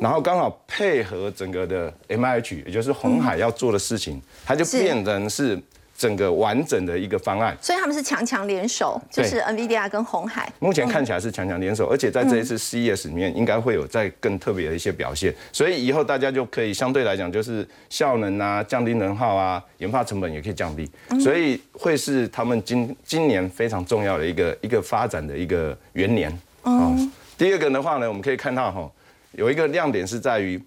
[0.00, 5.56] 然后刚好配合整个的 MIH，也就是红海要做的事情，它就变成是
[6.04, 7.56] 整个完整的一个方案。
[7.62, 10.52] 所以他们是强强联手，就是 NVIDIA 跟红海。
[10.58, 20.86] 目前看起来是强强联手，而且在这一次 CES 里面应该会有在更特别的一些表现，所以以后大家就可以相对来讲就是效能啊、降低能耗啊、研发成本也可以降低，
[21.18, 26.30] 所以会是他们今今年非常重要的一个一个发展的一个元年。
[26.64, 26.94] 哦，
[27.38, 28.90] 第二个的话呢，我们可以看到哈，
[29.32, 30.60] 有一个亮点是在于，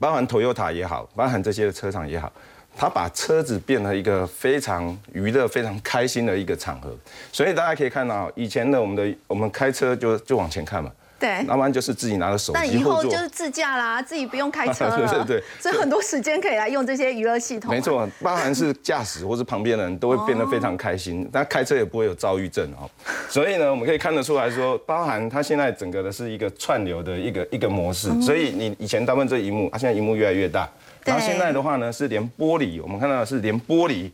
[0.00, 2.32] 包含 Toyota 也好，包含这些车厂也好。
[2.76, 6.96] 它把车子变成一个非常娱乐、非常开心的一个场合，
[7.30, 11.44] 所以大家可以看到，以前的我们的我们开车就就往前看嘛，对。
[11.46, 14.96] 要不然就是自己拿着手但机那以后就，是自驾啦， 自己不用开车了。
[14.96, 17.70] 对对对所以很多时间可以来用这些娱乐系统。
[17.70, 17.80] 没。
[17.80, 22.88] 错，包含是驾驶或是旁边的人都会变得非常开心，但开车也不会有躁郁症哦。
[23.28, 30.68] 所以呢，我们可以看得出来说，包含它现在整个的是一个串流的一个一个模式，所以你以前大部分这一幕，它现在一幕越来越大，
[31.04, 34.10] 然后现在的话呢是连玻璃，我们看到的是连玻璃，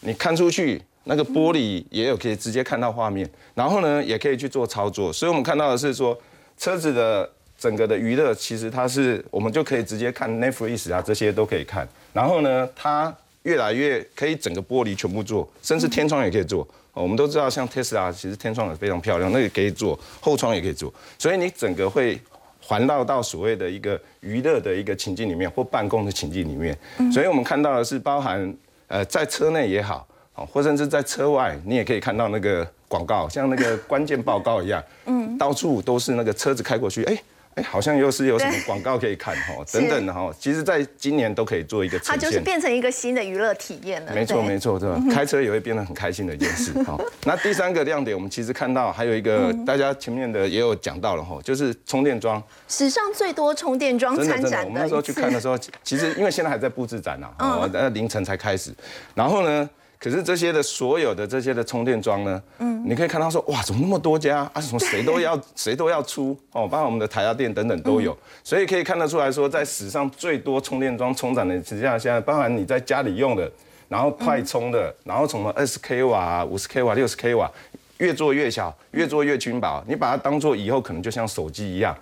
[0.00, 0.82] 你看出去。
[1.08, 6.20] 那个玻璃也有可以直接看到画面，然后呢也可以去做操作，所以我们看到的是说
[6.58, 16.66] 车子的整个的娱乐，其实它是我们就可以直接看 Netflix 啊这些都可以看，然后呢它越来越可以整个玻璃全部做，甚至天窗也可以做。
[16.92, 22.20] 我们都知道像 Tesla 其实天窗也非常漂亮，那个可以做，后窗也可以做，所以你整个会
[22.66, 26.76] 环绕到所谓的一个娱乐的一个情境里面，或办公的情境里面。
[27.12, 28.52] 所以我们看到的是包含
[28.88, 37.16] 呃在车内也好，哦，或甚至在车外，你也可以看到那个广告，像那个关键报告一样，嗯，到处都是那个车子开过去，哎。
[37.56, 42.14] 哎，好像又是有什么广告可以看哈， 等等的哈，其实在今年都可以做一个呈现。
[42.14, 44.12] 它就是变成一个新的娱乐体验了。
[44.12, 45.02] 没错，对没错，对吧？
[45.10, 46.70] 开车也会变得很开心的一件事。
[46.82, 52.42] 好， 那第三个亮点，我们其实看到还有一个，大家前面的也有讲到了哈，就是充电桩。
[52.68, 58.70] 史上最多充电桩真的真的，参展的我们那时候去看的时候，其实因为现在还在布置展呐，哦，那凌晨才开始。
[59.14, 59.66] 然后呢，
[59.98, 64.60] 可是这些的所有的这些的充电桩呢，嗯，你可以看到说，哇，怎么那么多家啊？
[64.60, 73.50] 什么谁都要 谁都要出哦，包括我们的台达电等等都有，所以可以看得出来说，在史上最多充电桩充展的实际上现在，包含你在家里用的，
[73.88, 77.50] 然后快充的，然后什么二十 k 瓦、五十 k 瓦、六十 k 瓦。
[77.98, 79.82] 越做越小，越做越轻薄。
[79.88, 81.96] 你把它当做以后可能就像手机一样，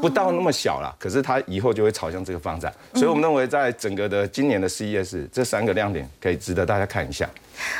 [0.00, 2.72] 不到那么小了，可是它以后就会朝向这个方向。
[2.94, 7.28] 所以我们认为，在整个的今年的 CES 这三个亮点，可以值得大家看一下。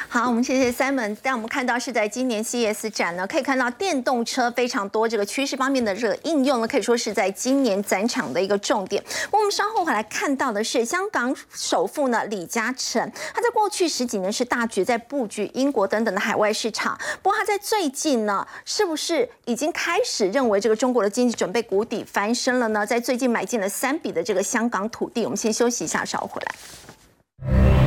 [0.09, 1.16] 好，我们谢谢 Simon。
[1.23, 9.03] 但我们看到是在今年 CES 展呢，可以看到电动车非常多这个趋势方面的这个应用呢，可以说是在今年展场的一个重点。
[9.31, 22.85] 我们稍后回来看到的是香港首富呢李嘉诚，他在过去十几年是大举在布局英国等等的海外市场，不过他在最近呢，是不是已经开始认为这个中国的经济准备谷底翻身了呢？
[22.85, 25.25] 在最近买进了三笔的这个香港土地。
[25.25, 27.82] 我们先休息一下，稍后回来。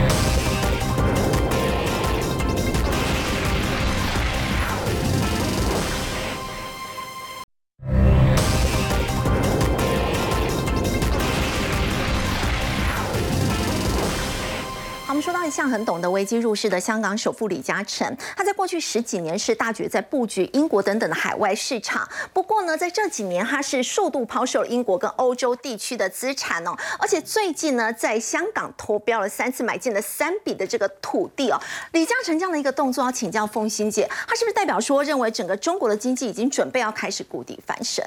[15.16, 22.06] 们说到一向很懂得危机入市的香港首富李嘉诚，他在过去十几年是大举在布局英国等等的海外市场。
[22.34, 31.58] 不过呢，在这几年他是数度抛售了英国跟欧洲地区的资产哦，而且最近呢，在香港投标了三次，买进了三笔的这个土地哦。
[31.94, 38.04] 李嘉诚这样的一个动作，要请教凤欣姐，他是不是代表说认为整个中国的经济已经准备要开始谷底翻身？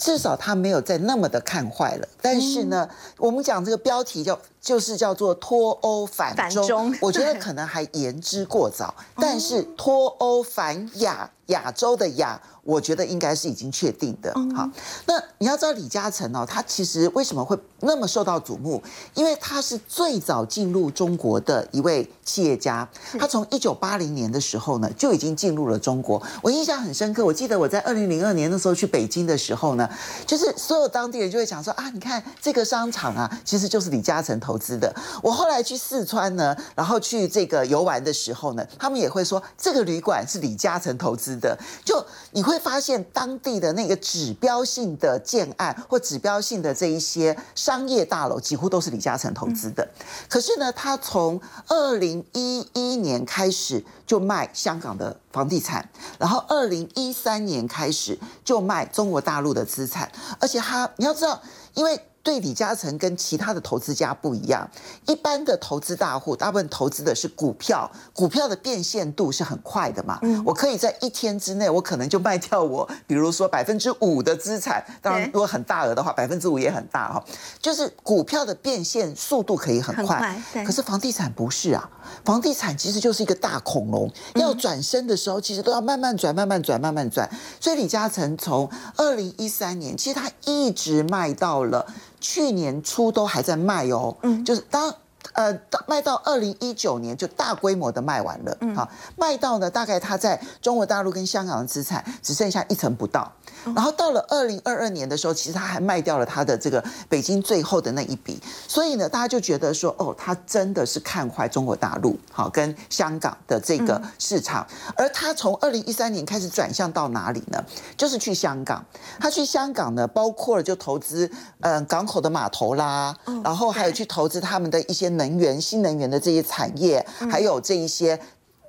[0.00, 2.08] 至少他没有再那么的看坏了。
[2.22, 8.94] 但是呢，我们讲这个标题叫就是叫做脱欧反中，反中我觉得可能还言之过早。
[9.20, 14.34] 但是脱欧反亚，亚洲的亚，我觉得应该是已经确定的。
[14.56, 14.68] 好，
[15.06, 18.82] 那你要知道李嘉诚哦，他其实为什么会那么受到瞩目？
[19.14, 22.88] 因为他是最早进入中国的一位企业家。
[23.18, 26.20] 他从一九八零年的时候呢，就已经进入了中国。
[26.42, 29.88] 我印象很深刻，我记得我在二零零二年那时候去北京的时候呢，
[30.26, 34.94] 就是所有当地人就会讲说啊，你看这个商场啊，其实就是李嘉诚投资的。
[35.22, 41.39] 我后来去四川呢，然后去这个游玩的时候呢，他们也会说这个旅馆是李嘉诚投资的。
[41.40, 49.88] 的，就你会发现当地的那个指标性的建案或指标性的这一些商业大楼，几乎都是李嘉诚投资的。
[50.28, 55.88] 可是呢，他从二零一一年开始就卖香港的房地产，
[56.18, 61.40] 然后二零一三年开始就卖中国大陆的资产，而且他你要知道，
[61.74, 62.00] 因为。
[62.22, 64.68] 对李嘉诚跟其他的投资家不一样，
[65.06, 70.18] 一般的投资大户大部分投资的是股票，股票的变现度是很快的嘛。
[70.22, 74.84] 嗯，我可以在一天之内，我可能就卖掉我，比如说百分之五的资产。
[75.00, 77.24] 当然，如果很大额的话，百分之五也很大哈。
[77.58, 81.88] 就是股票的变现速度可以很快，可是房地产不是啊，
[82.24, 87.28] 房地产其实就是一个大恐龙，要转身的时候，其实都要慢慢转，慢慢转，慢慢转。
[87.58, 91.86] 所以李嘉诚从二零一三年，其实他一直卖到了。
[92.20, 94.94] 去年初都还在卖哦，嗯，就是当
[95.32, 95.56] 呃
[95.86, 103.30] 卖到二零一九年就大规模的卖完了，嗯，好，卖到呢大概他在中国大陆跟香港的资产只剩下一成不到。
[103.62, 114.66] 然后到了二零二二年的时候，其实他还卖掉了他的这个北京最后的那一笔，所以呢，大家就觉得说，哦，他真的是看坏中国大陆，好跟香港的这个市场。
[114.96, 117.62] 而他从二零一三年开始转向到哪里呢？
[117.98, 118.82] 就是去香港。
[119.18, 123.14] 他去香港呢，包括了就投资嗯港口的码头啦，
[123.44, 128.18] 然后还有去投资他们的一些能源、新能源的这些产业，还有这一些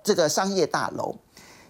[0.04, 1.16] 这个商业大楼。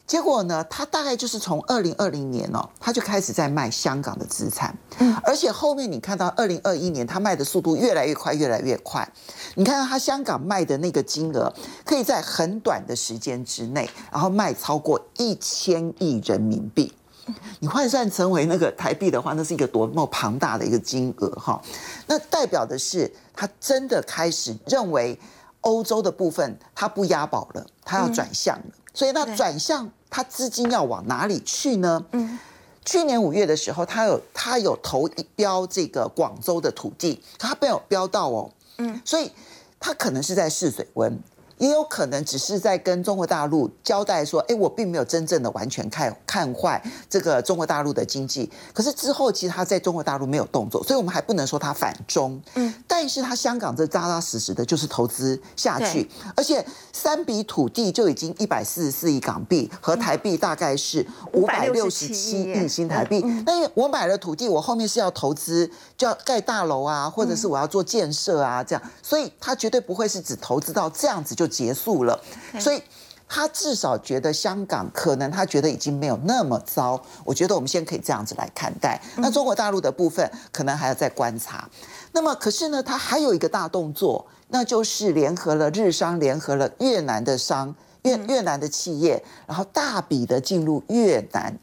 [0.07, 9.07] 结果呢，他大概就是从二零二零年哦，他就开始在卖香港的资产，嗯，而且后面你看到二零二一年，他卖的速度越来越快，越来越快。
[9.55, 11.53] 你看到他香港卖的那个金额，
[11.85, 16.91] 可以在很短的时间之内，然后卖超过一千亿人民币。
[17.59, 21.61] 你换算成为那个台币的话，那是一个多么庞大的一个金额哈！
[22.07, 25.17] 那代表的是他真的开始认为
[25.61, 29.89] 欧洲的部分他不押宝了，他要转向了，所以那转向。
[30.13, 32.03] 他资金要往哪里去呢？
[32.11, 32.37] 嗯，
[32.83, 39.31] 去年五月的时候，他有他有投一标这个广州的土地，他没有标到哦，嗯，所以
[39.79, 41.17] 他可能是在试水温。
[41.61, 48.51] 也有可能只是在跟中国大陆交代说，哎，我并没有真正的完全看看坏这个中国大陆的经济。
[48.73, 52.41] 可是之后其实他在中国大陆没有动作，所以我们还不能说他反中。
[52.55, 63.21] 嗯，但是他香港这扎扎实实的就是投资下去，而且三笔土地就已经一百四十四亿港币和台币大概是五百六十七亿新台币。
[63.45, 71.50] 那我买了土地，我后面是要投资，就要盖大楼啊，或者是我要做建设啊，这样，所以他绝对不会是只投资到这样子就。
[71.51, 72.19] 结束了，
[72.59, 72.81] 所以
[73.27, 77.01] 他至少觉得香港可能他觉得已经没有那么糟。
[77.25, 78.99] 我觉得我们先可以这样子来看待。
[79.17, 81.69] 那中国大陆的部分可能还要再观察。
[82.13, 91.57] 那么可是呢，他还有一个大动作，那就是联合了日商，联合了越南的商越越南的企业，然后大笔的进入越南。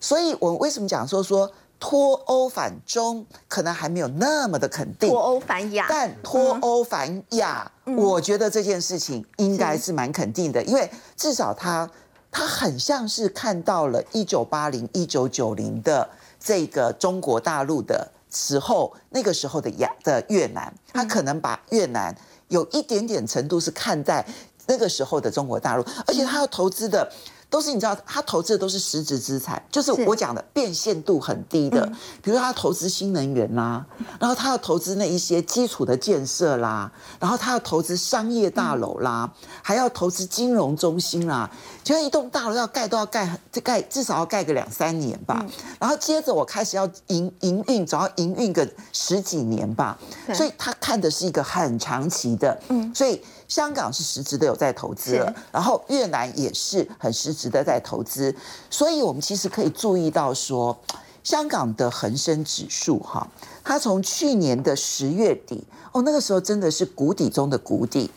[0.00, 1.50] 所以我为什么讲说说？
[1.82, 11.90] 脱欧反中可能还没有那么的肯定，脱欧反亚，但脱欧反亚，我觉得这件事情应该是蛮肯定的，因为至少他
[12.30, 22.16] 他很像是看到了一九八零一九九零的这个中国大陆的时候，那个时候的亚的越南，他可能把越南
[22.48, 24.24] 有一点点程度是看在
[24.66, 27.10] 那个时候的中国大陆，而且他要投资的。
[27.50, 31.84] 都是你知道，他投资的都是实质资产，就是我讲的变现度很低的。
[32.22, 33.84] 比如他投资新能源啦，
[34.20, 39.30] 然后他要投资那一些基础的建设啦，然后他要投资商业大楼啦，
[39.60, 41.50] 还要投资金融中心啦。
[41.82, 45.44] 就像一栋大楼要盖都要盖，盖至少要盖个两三年吧。
[45.80, 49.98] 然后接着我开始要营营运，总要营运个十几年吧。
[50.32, 52.56] 所以他看的是一个很长期的。
[52.68, 53.20] 嗯，所以。
[53.50, 58.32] 香港是实质的有在投资了，然后越南也是很实质的在投资，
[58.70, 60.78] 所以我们其实可以注意到说，
[61.24, 63.26] 香港的恒生指数哈，
[63.64, 68.12] 它从去年的十月底哦，那个时候真的是谷底中的谷底，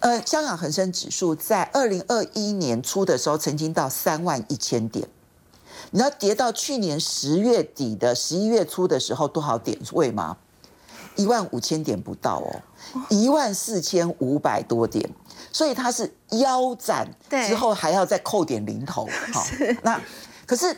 [0.00, 5.08] 呃，香港恒生指数在二零二一年初的时候曾经到三万一千点，
[5.92, 10.36] 你知道跌到去年十月底的十一月初的时候多少点位吗？
[11.18, 15.06] 一万五千点不到哦，一万四千五百多点，
[15.52, 17.06] 所以它是腰斩
[17.46, 19.06] 之后还要再扣点零头。
[19.34, 19.44] 好，
[19.82, 20.00] 那
[20.46, 20.74] 可是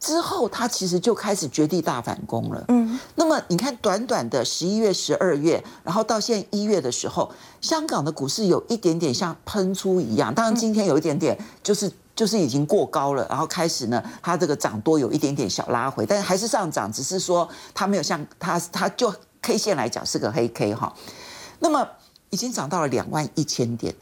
[0.00, 2.64] 之后它其实就开始绝地大反攻了。
[2.68, 7.30] 嗯，那么你看，短短的十一月、十二月，然后到现在一月的时候，
[7.60, 10.34] 香港的股市有一点点像喷出一样。
[10.34, 19.14] 当然今天有一点点就是就是已经过高了，然后开始呢，它这个涨多有一点点小拉回，但是还是上涨，只是说它没有像它它就。
[19.42, 20.94] K 线来讲是个黑 K 哈，
[21.58, 21.86] 那么
[22.30, 23.94] 已经涨到了两万一千点，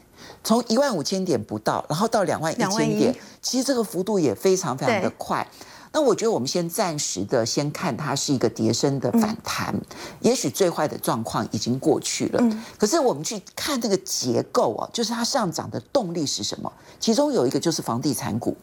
[0.43, 5.45] 从一万五千点不到，然后到两万一千点，其实这个幅度也非常非常的快。
[5.93, 9.75] 那我觉得我们先暂时的先看它是一个跌升的反弹，
[10.21, 12.41] 也许最坏的状况已经过去了。
[12.77, 16.71] 可是我们去看那个结构啊，就是它上涨的动力是什么？
[16.99, 18.55] 其中有一个就是房地产股。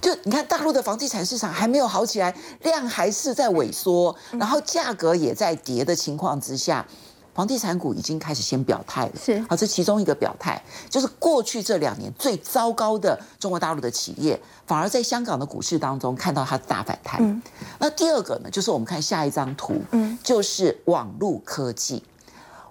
[0.00, 6.86] 就你看大陆的房地产市场还没有好起来，量还是在萎缩，然后价格也在跌的情况之下，
[7.34, 9.12] 房地产股已经开始先表态了。
[9.22, 17.42] 是啊，这其中一个表态就是过去这两年最糟糕的中国大陆的企业，反而在香港的股市当中看到它的大反弹。
[17.78, 22.02] 那第二个呢，就是我们看下一张图，嗯，就是网络科技。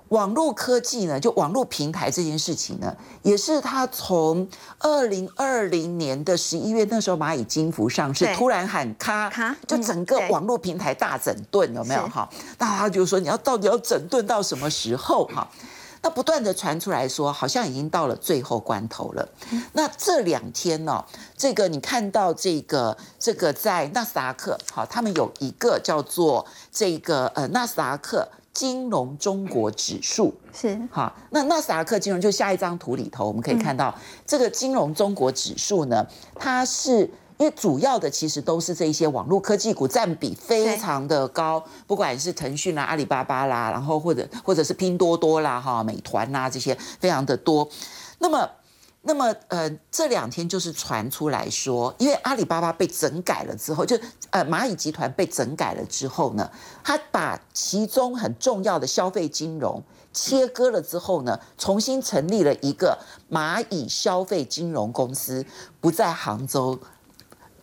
[0.09, 4.47] 网络科技呢，就网络平台这件事情呢，也是他从
[4.77, 12.29] 二零二零年的十一月那时候蚂蚁金服上市，突然喊咔咔，就整个网络平台大整顿，有没有哈？
[12.57, 15.47] 大家就说你要到底要整顿到什么时候哈？
[16.01, 19.27] 那不断的传出来说，好像已经到了最后关头了。
[19.73, 21.03] 那这两天呢、
[21.37, 28.25] 这个你看到这个这个在纳斯达克，好，他们有一个叫做这个呃纳斯达克
[28.59, 33.95] 金融中国指数，是好，那纳斯达克金融就下一张图里头，我们可以看到、
[34.25, 36.05] 这个金融中国指数呢，
[36.35, 37.09] 它是。
[37.39, 47.65] 因为主要的其实都是这一些网络科技股占比非常的高，不管是腾讯啦、阿里巴巴啦，然后或者或者是拼多多啦、哈美团啦这些非常的多。
[48.17, 48.45] 那么，
[49.01, 53.97] 那么呃这两天就是传出来说，因为阿里巴巴被整改了之后，就
[54.29, 56.49] 呃蚂蚁集团被整改了之后呢，
[56.83, 59.81] 他把其中很重要的消费金融。
[60.11, 62.97] 切割了之后呢，重新成立了一个
[63.31, 65.45] 蚂蚁消费金融公司，
[65.79, 66.79] 不在杭州，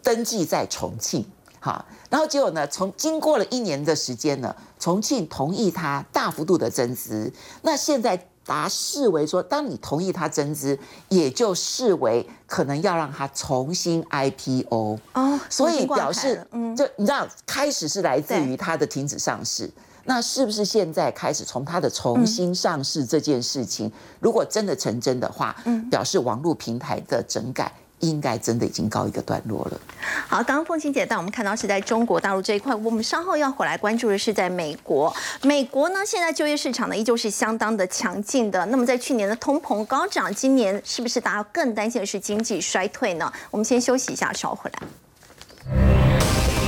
[0.01, 1.27] 登记在重庆。
[1.59, 2.65] 好，然后结果呢？
[2.69, 7.33] 从经过了一年的时间呢，重庆同意它大幅度的增资。
[7.63, 10.79] 那现在把它视为说，当你同意它增资，
[11.09, 14.99] 也就视为可能要让它重新 IPO。
[15.15, 19.71] 哦，所以表示，嗯，就你知道，开始是来自于它的停止上市。
[20.09, 23.91] 那是不是现在开始从它的重新上市这件事情，
[24.21, 29.81] 如果真的成真的话，嗯表示网络平台的整改应该真的已经告一个段落了。
[30.29, 35.15] 好，刚刚凤琴姐带我们看到是在中国大陆这一块，我们稍后要回来关注的是在美国。
[35.43, 38.65] 美国呢，现在就业市场呢依旧是相当的强劲的。
[38.67, 43.33] 那么在去年的通膨高涨，今年是不是大家更担心的是经济衰退呢？
[43.51, 46.66] 我们先休息一下，稍后回来。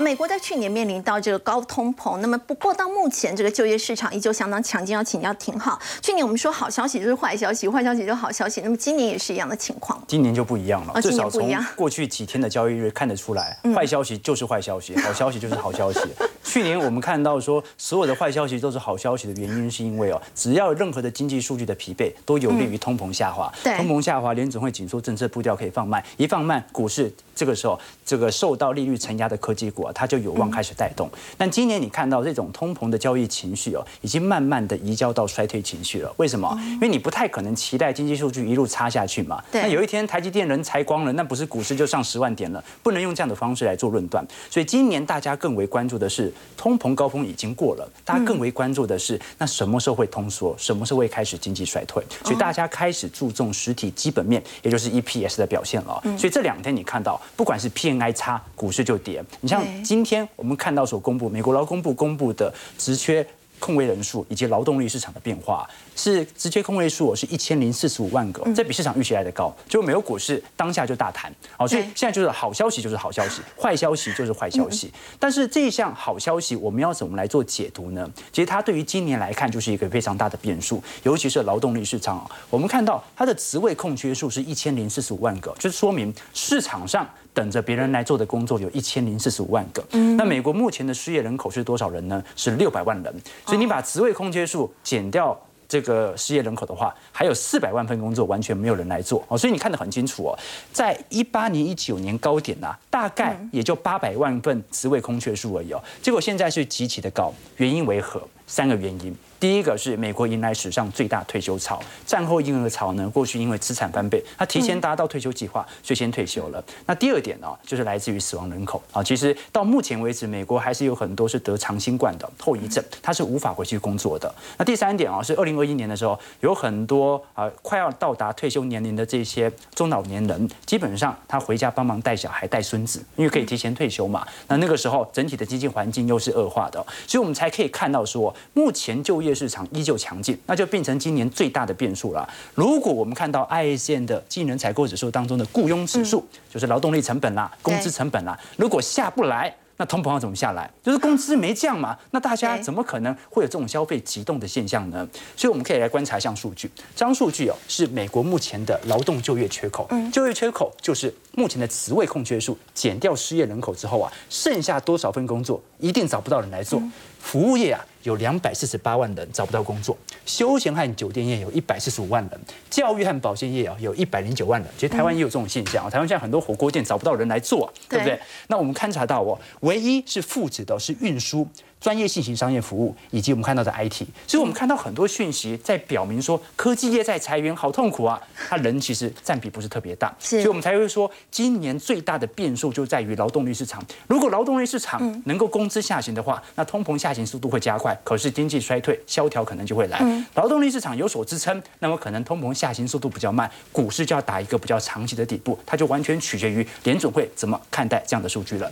[0.00, 5.78] 好，美国在去年面临到这个高通膨，那么不过到目前这个就业市场依旧相当强劲，要请教挺好。
[6.00, 10.02] 去年我们说好消息就是坏消息，坏消息就是好消息，那么今年也是一样的情况。
[10.08, 16.00] 今年就不一样了，哦至少从过去几天的交易日看得出来，坏消息就是坏消息，好消息就是好消息。
[16.42, 23.52] 去年我们看到说，所有的坏消息都是好消息的原因，是因为哦，只要有任何的经济数据的疲惫，都有利于通膨下滑。
[23.62, 31.08] 对通膨下滑，联总会紧缩政策步调可以放慢，一放慢，股市这个时候这个受到利率承压的科技股啊，它就有望开始带动。
[31.36, 36.12] 但今年你看到这种通膨的交易情绪哦，已经慢慢的移交到衰退情绪了。
[36.16, 36.58] 为什么？
[36.72, 39.42] 因为你不太可能期待经济数据一路差下去嘛。
[39.52, 42.64] 对那有一天台积电人裁光了，那不是股市就上十万点了？
[42.82, 44.26] 不能用这样的方式来做论断。
[44.50, 52.02] 所以今年大家更为关注的是通膨高峰已经过了，大家更为关注的是那什么时候会通缩，什么时候会开始经济衰退。
[52.24, 56.02] 所以大家开始注重实体基本面，也就是 EPS 的表现了。
[56.18, 59.24] 所以这两天你看到，不管是 PNI 差，股市就跌。
[59.40, 63.26] 你像今天我们看到所公布美国劳工部公布的职缺。
[63.60, 69.54] 空位人数以及劳动力市场的变化，是直接空位数是一千零四十五万个，这比市场预期来的高。
[69.68, 74.90] 结果美国股市当下就大谈，好，所以现在就是好消息就是好消息， 坏消息就是坏消息。
[75.18, 78.10] 但是这一项好消息，我们要怎么来做解读呢？
[78.32, 82.28] 其实它对于今年来看就是一个非常大的变数，尤其是劳动力市场。
[82.48, 87.08] 我们看到它的职位空缺数是一千零四十五万个，就是说明市场上。
[87.32, 89.84] 等着别人来做的工作有一千零四十五万个，
[90.16, 92.22] 那美国目前的失业人口是多少人呢？
[92.36, 93.14] 是六百万人，
[93.46, 95.38] 所以你把职位空缺数减掉。
[95.70, 100.36] 这个失业人口的话，还有四百万份工作完全没有人来做哦，所以你看得很清楚哦，
[100.72, 108.20] 在一八年、一九年高点呐、大概也就八百万份职位空缺数而已哦，结果现在是极其的高，原因为何？
[108.50, 109.16] 三个原因。
[109.38, 116.62] 第一个是美国迎来史上最大退休潮，战后婴儿潮呢，过去因为资产翻倍，他提前达到退休计划，所以先退休了。
[116.84, 119.02] 那第二点呢，就是来自于死亡人口啊。
[119.02, 124.30] 其实到目前为止，美国还是有很多是得长新冠的后遗症，他是无法回去工作的。
[124.58, 134.26] 那第三点啊，是二零二一年的时候，有很多啊快要到达退休年龄的这些中老年人，基本上他回家帮忙带小孩、带孙子，因为可以提前退休嘛。
[134.48, 142.28] 那那个时候整体的经济环境又是恶化的，所以我们才可以看到说，目前就业市场依旧强劲，那就变成今年最大的变数了。
[142.54, 149.54] 如果我们看到 ISM 的技能采购指数当中的雇佣指数，就是劳动力成本啦、工资成本啦，如果下不来。
[149.76, 150.70] 那通膨要怎么下来？
[150.82, 155.08] 就是工资没降嘛，那大家怎么可能会有这种消费急动的现象呢？
[155.34, 166.78] 所以我们可以来观察一项数据，这张数据哦是美国目前的劳动就业缺口，就业缺口就是目前的职位空缺数减掉失业人口之后啊，剩下多少份工作一定找不到人来做。
[167.20, 174.70] 服务业啊有两百四十八万人找不到工作，休闲和酒店业有一百四十五万人，教育和保健业啊有一百零九万人。
[174.74, 178.18] 其实台湾也有这种现象啊，台湾现在很多火锅店找不到人来做，对不对？
[178.48, 181.46] 那我们勘察到哦，唯一是负值的是运输。
[181.80, 188.20] 专业性型商业服务，以及我们看到的 IT，所以我们看到很多讯息在表明说，科技业在裁员，好痛苦啊！
[188.48, 193.82] 他人其实占比不是特别大，所以我们才会说，今年最大的变数就在于劳动力市场。
[194.06, 200.00] 如果劳动力市场能够工资下行的话，那通膨下行速度会加快，可是经济衰退、萧条可能就会来。
[200.34, 208.70] 劳动力市场有所支撑，那么可能通膨下行速度比较慢，股市就要打一个比较长期的底部，它就完全取决于联准会怎么看待这样的数据了。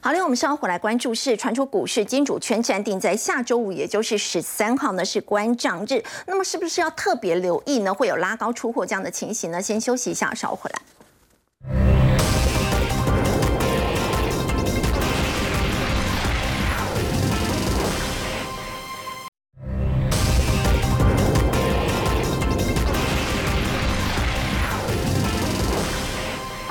[0.00, 7.92] 好，嘞我们稍后回来关注是传出股市金主圈暂定在下周五，也就是十三号呢是关账日，那么是不是要特别留意呢？
[7.92, 9.60] 会有拉高出货这样的情形呢？
[9.60, 11.99] 先休息一下，稍后回来。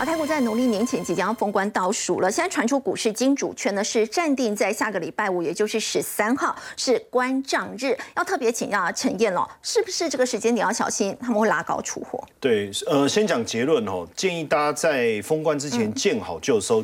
[0.06, 12.24] 台股在农历年前即将要封关倒数了，现在传出股市金主圈呢是暂定在下个礼拜五，也就是十三号是关账日，要特别请教陈燕了，是不是这个时间点要小心，他们会拉高出货？
[12.40, 16.84] 对，呃，先讲结论哦，建议大家在封关之前见好就收。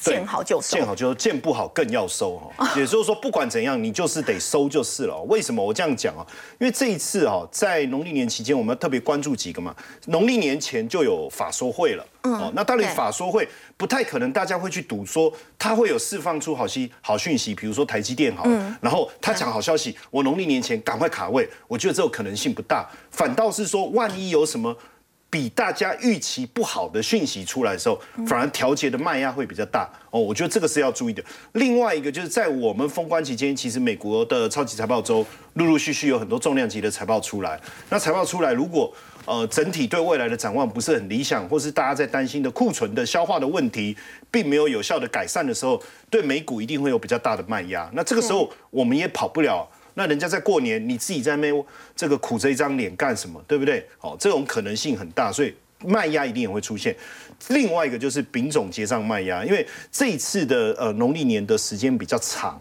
[0.00, 2.72] 见好就收，见好就收，见不好更要收哈。
[2.76, 5.20] 也就是说，不管怎样，你就是得收就是了。
[5.22, 6.26] 为什么我这样讲啊？
[6.58, 9.74] 因为这一次哈，在农历年期间，我们要特别关注几个嘛。
[10.06, 18.44] 农历年前就有法说会了，哦，那当然法说会不太可能，大家会去赌说他会有释放出好息好讯息，比如说台积电好，
[18.80, 22.88] 然后他讲好消息，我农历年前赶快卡位，我觉得这种可能性不大。
[23.10, 24.76] 反倒是说，万一有什么。
[25.36, 30.18] 比大家预期不好的讯息出来的时候，反而调节的卖压会比较大哦。
[30.18, 31.22] 我觉得这个是要注意的。
[31.52, 35.22] 另外一个就是在我们封关期间，其实美国的超级财报周
[35.52, 37.60] 陆陆续续有很多重量级的财报出来。
[37.90, 38.90] 那财报出来，如果
[39.26, 43.94] 呃整体对未来的展望不是很理想，或是大家在担心的库存的消化的问题，
[44.30, 45.78] 并没有有效的改善的时候，
[46.08, 47.90] 对美股一定会有比较大的卖压。
[47.92, 49.68] 那这个时候我们也跑不了。
[49.98, 51.64] 那人家在过年，你自己在那边
[51.96, 53.42] 这个苦着一张脸干什么？
[53.48, 53.82] 对不对？
[53.96, 55.54] 好，这种可能性很大，所以
[55.86, 56.94] 卖压一定也会出现。
[57.48, 62.60] 另外一个就是丙种结账卖压，因为这一次的呃农历年的时间比较长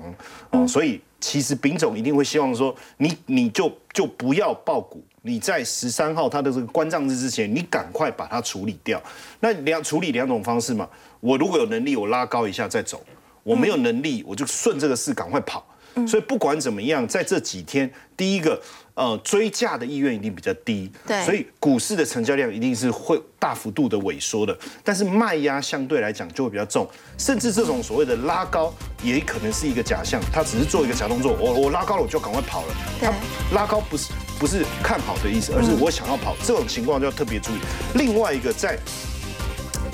[0.52, 9.02] 哦，所以其实丙种一定会希望说，你你就就不要爆股，你在十三号它的这个关账日之前，你赶快把它处理掉。
[9.42, 10.88] 那两处理两种方式嘛，
[11.20, 12.98] 我如果有能力，我拉高一下再走；
[13.44, 15.66] 我没有能力，我就顺这个势赶快跑。
[16.08, 18.62] 所以不管怎么样，在这几天，第一个，
[18.94, 24.58] 呃，追价的意愿一定比较低，对，所以股市的成交量一定是会大幅度的萎缩的。
[24.84, 26.88] 但是卖压相对来讲就会比较重，
[27.18, 28.74] 甚至这种所谓的拉高
[29.04, 31.36] 也可能是一个假象，它只是做一个假动作。
[31.40, 32.76] 我我拉高了，我就赶快跑了。
[33.02, 33.14] 它
[33.56, 36.36] 拉高不是不是看好的意思，而是我想要跑。
[36.44, 37.60] 这种情况就要特别注意。
[37.96, 38.78] 另外一个在。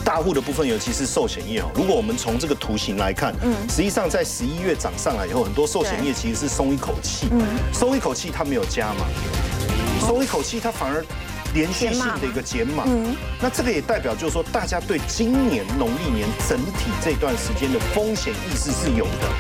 [0.01, 1.69] 大户的部分，尤其是寿险业哦。
[1.75, 7.41] 如果我们从这个图形来看，嗯，实际上在十一月涨上来以后，很多寿险业其实是松一口气，嗯，
[7.73, 9.05] 松一口气，它没有加嘛，
[10.05, 11.05] 松一口气，它反而
[11.53, 19.31] 连续性的一个减码，嗯，那这个也代表就是说，大家对今年农历年整体这段时间的风险意识是有的。